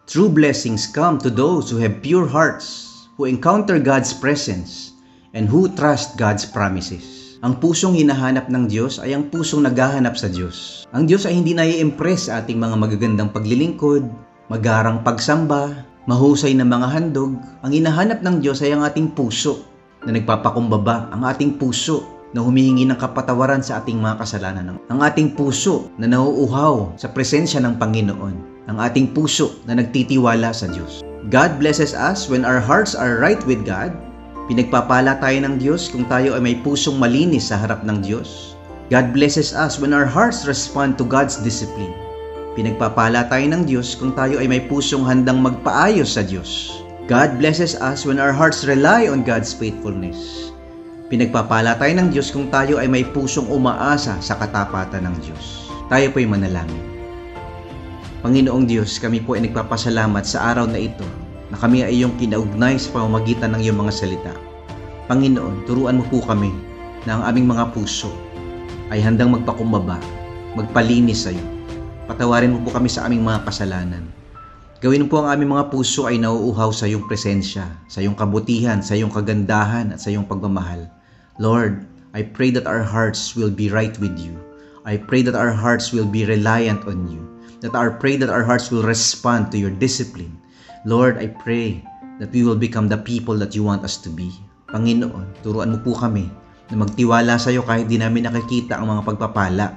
True 0.05 0.29
blessings 0.29 0.89
come 0.89 1.17
to 1.21 1.31
those 1.33 1.71
who 1.73 1.81
have 1.81 2.05
pure 2.05 2.29
hearts, 2.29 3.09
who 3.17 3.25
encounter 3.25 3.79
God's 3.79 4.13
presence, 4.13 4.90
and 5.35 5.47
who 5.47 5.71
trust 5.79 6.19
God's 6.19 6.47
promises. 6.47 7.39
Ang 7.41 7.57
pusong 7.57 7.97
hinahanap 7.97 8.53
ng 8.53 8.69
Diyos 8.69 9.01
ay 9.01 9.17
ang 9.17 9.33
pusong 9.33 9.65
naghahanap 9.65 10.13
sa 10.13 10.29
Diyos. 10.29 10.85
Ang 10.93 11.09
Diyos 11.09 11.25
ay 11.25 11.41
hindi 11.41 11.57
nai-impress 11.57 12.29
sa 12.29 12.45
ating 12.45 12.61
mga 12.61 12.77
magagandang 12.77 13.33
paglilingkod, 13.33 14.05
magarang 14.53 15.01
pagsamba, 15.01 15.89
mahusay 16.05 16.53
na 16.53 16.69
mga 16.69 16.93
handog. 16.93 17.41
Ang 17.65 17.73
hinahanap 17.73 18.21
ng 18.21 18.45
Diyos 18.45 18.61
ay 18.61 18.77
ang 18.77 18.85
ating 18.85 19.17
puso 19.17 19.65
na 20.05 20.13
nagpapakumbaba, 20.13 21.09
ang 21.17 21.25
ating 21.25 21.57
puso 21.57 22.05
na 22.37 22.45
humihingi 22.45 22.85
ng 22.87 23.01
kapatawaran 23.01 23.65
sa 23.65 23.81
ating 23.81 23.99
mga 23.99 24.21
kasalanan. 24.21 24.77
Ang 24.93 25.01
ating 25.01 25.33
puso 25.33 25.89
na 25.97 26.07
nauuhaw 26.13 26.93
sa 27.01 27.09
presensya 27.09 27.59
ng 27.65 27.81
Panginoon. 27.81 28.69
Ang 28.69 28.77
ating 28.79 29.17
puso 29.17 29.57
na 29.65 29.81
nagtitiwala 29.81 30.53
sa 30.53 30.69
Diyos. 30.69 31.01
God 31.33 31.57
blesses 31.57 31.97
us 31.97 32.29
when 32.29 32.45
our 32.45 32.61
hearts 32.61 32.93
are 32.93 33.17
right 33.17 33.41
with 33.49 33.65
God 33.65 33.97
Pinagpapala 34.51 35.23
tayo 35.23 35.39
ng 35.47 35.63
Diyos 35.63 35.87
kung 35.87 36.11
tayo 36.11 36.35
ay 36.35 36.43
may 36.43 36.59
pusong 36.59 36.99
malinis 36.99 37.55
sa 37.55 37.57
harap 37.63 37.87
ng 37.87 38.03
Diyos. 38.03 38.59
God 38.91 39.15
blesses 39.15 39.55
us 39.55 39.79
when 39.79 39.95
our 39.95 40.03
hearts 40.03 40.43
respond 40.43 40.99
to 40.99 41.07
God's 41.07 41.39
discipline. 41.39 41.95
Pinagpapala 42.59 43.31
tayo 43.31 43.47
ng 43.47 43.63
Diyos 43.63 43.95
kung 43.95 44.11
tayo 44.11 44.43
ay 44.43 44.51
may 44.51 44.59
pusong 44.67 45.07
handang 45.07 45.39
magpaayos 45.39 46.19
sa 46.19 46.27
Diyos. 46.27 46.83
God 47.07 47.39
blesses 47.39 47.79
us 47.79 48.03
when 48.03 48.19
our 48.19 48.35
hearts 48.35 48.67
rely 48.67 49.07
on 49.07 49.23
God's 49.23 49.55
faithfulness. 49.55 50.51
Pinagpapala 51.15 51.79
tayo 51.79 51.95
ng 52.03 52.11
Diyos 52.11 52.35
kung 52.35 52.51
tayo 52.51 52.83
ay 52.83 52.91
may 52.91 53.07
pusong 53.07 53.47
umaasa 53.47 54.19
sa 54.19 54.35
katapatan 54.35 55.07
ng 55.07 55.17
Diyos. 55.23 55.71
Tayo 55.87 56.11
po'y 56.11 56.27
manalangin. 56.27 56.83
Panginoong 58.27 58.67
Diyos, 58.67 58.99
kami 58.99 59.23
po 59.23 59.39
ay 59.39 59.47
nagpapasalamat 59.47 60.27
sa 60.27 60.51
araw 60.51 60.67
na 60.67 60.83
ito 60.83 61.07
na 61.51 61.59
kami 61.59 61.83
ay 61.83 61.99
iyong 61.99 62.15
kinaugnay 62.17 62.79
sa 62.79 62.95
pamamagitan 62.95 63.53
ng 63.53 63.61
iyong 63.67 63.79
mga 63.83 63.93
salita. 63.93 64.33
Panginoon, 65.11 65.67
turuan 65.67 65.99
mo 65.99 66.05
po 66.07 66.23
kami 66.23 66.55
na 67.03 67.19
ang 67.19 67.23
aming 67.35 67.51
mga 67.51 67.75
puso 67.75 68.15
ay 68.95 69.03
handang 69.03 69.35
magpakumbaba, 69.35 69.99
magpalinis 70.55 71.27
sa 71.27 71.35
iyo. 71.35 71.43
Patawarin 72.07 72.55
mo 72.55 72.59
po 72.63 72.75
kami 72.75 72.87
sa 72.87 73.07
aming 73.07 73.27
mga 73.27 73.47
kasalanan. 73.47 74.07
Gawin 74.81 75.11
po 75.11 75.21
ang 75.21 75.35
aming 75.35 75.53
mga 75.59 75.69
puso 75.69 76.09
ay 76.09 76.17
nauuhaw 76.17 76.71
sa 76.73 76.89
iyong 76.89 77.05
presensya, 77.05 77.69
sa 77.91 78.01
iyong 78.01 78.17
kabutihan, 78.17 78.81
sa 78.81 78.97
iyong 78.97 79.13
kagandahan 79.13 79.93
at 79.93 80.01
sa 80.01 80.09
iyong 80.09 80.25
pagmamahal. 80.25 80.89
Lord, 81.37 81.85
I 82.17 82.25
pray 82.27 82.51
that 82.55 82.67
our 82.67 82.83
hearts 82.83 83.37
will 83.37 83.53
be 83.53 83.69
right 83.69 83.93
with 84.01 84.17
you. 84.17 84.35
I 84.89 84.97
pray 84.97 85.21
that 85.29 85.37
our 85.37 85.53
hearts 85.53 85.93
will 85.93 86.09
be 86.09 86.25
reliant 86.25 86.89
on 86.89 87.07
you. 87.13 87.21
That 87.61 87.77
I 87.77 87.93
pray 87.93 88.17
that 88.17 88.33
our 88.33 88.43
hearts 88.43 88.73
will 88.73 88.83
respond 88.83 89.53
to 89.53 89.61
your 89.61 89.71
discipline 89.71 90.40
Lord, 90.89 91.21
I 91.21 91.29
pray 91.29 91.85
that 92.17 92.33
we 92.33 92.41
will 92.41 92.57
become 92.57 92.89
the 92.89 92.97
people 92.97 93.37
that 93.37 93.53
you 93.53 93.61
want 93.61 93.85
us 93.85 94.01
to 94.01 94.09
be. 94.09 94.33
Panginoon, 94.73 95.45
turuan 95.45 95.77
mo 95.77 95.79
po 95.85 95.93
kami 95.93 96.33
na 96.73 96.81
magtiwala 96.81 97.37
sa 97.37 97.53
iyo 97.53 97.61
kahit 97.69 97.85
di 97.85 98.01
namin 98.01 98.25
nakikita 98.25 98.81
ang 98.81 98.89
mga 98.89 99.05
pagpapala. 99.05 99.77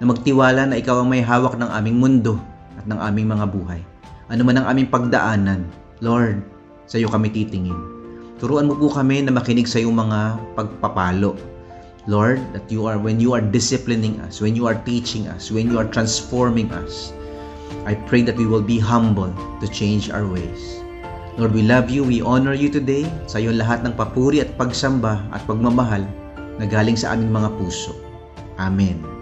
Na 0.00 0.04
magtiwala 0.08 0.72
na 0.72 0.80
ikaw 0.80 1.04
ang 1.04 1.12
may 1.12 1.20
hawak 1.20 1.60
ng 1.60 1.68
aming 1.68 2.00
mundo 2.00 2.40
at 2.80 2.88
ng 2.88 2.96
aming 2.96 3.28
mga 3.28 3.44
buhay. 3.44 3.80
Ano 4.32 4.40
man 4.40 4.56
ang 4.56 4.72
aming 4.72 4.88
pagdaanan, 4.88 5.68
Lord, 6.00 6.40
sa 6.88 6.96
iyo 6.96 7.12
kami 7.12 7.28
titingin. 7.28 7.76
Turuan 8.40 8.72
mo 8.72 8.78
po 8.80 8.88
kami 8.88 9.20
na 9.20 9.36
makinig 9.36 9.68
sa 9.68 9.84
iyong 9.84 10.00
mga 10.00 10.40
pagpapalo. 10.56 11.36
Lord, 12.08 12.40
that 12.56 12.64
you 12.72 12.88
are, 12.88 12.96
when 12.96 13.20
you 13.20 13.36
are 13.36 13.44
disciplining 13.44 14.16
us, 14.24 14.40
when 14.40 14.56
you 14.56 14.64
are 14.64 14.80
teaching 14.88 15.28
us, 15.28 15.52
when 15.52 15.68
you 15.68 15.76
are 15.76 15.84
transforming 15.92 16.72
us, 16.72 17.12
I 17.88 17.96
pray 18.06 18.22
that 18.26 18.36
we 18.36 18.46
will 18.46 18.64
be 18.64 18.78
humble 18.78 19.32
to 19.60 19.66
change 19.68 20.08
our 20.10 20.28
ways. 20.28 20.80
Lord, 21.38 21.54
we 21.54 21.62
love 21.62 21.88
you, 21.88 22.02
we 22.02 22.18
honor 22.20 22.54
you 22.54 22.68
today. 22.68 23.06
Sa 23.30 23.38
iyo 23.38 23.54
lahat 23.54 23.86
ng 23.86 23.94
papuri 23.94 24.42
at 24.42 24.58
pagsamba 24.58 25.22
at 25.30 25.46
pagmamahal 25.46 26.02
na 26.58 26.66
galing 26.66 26.98
sa 26.98 27.14
aming 27.14 27.30
mga 27.30 27.54
puso. 27.56 27.94
Amen. 28.58 29.17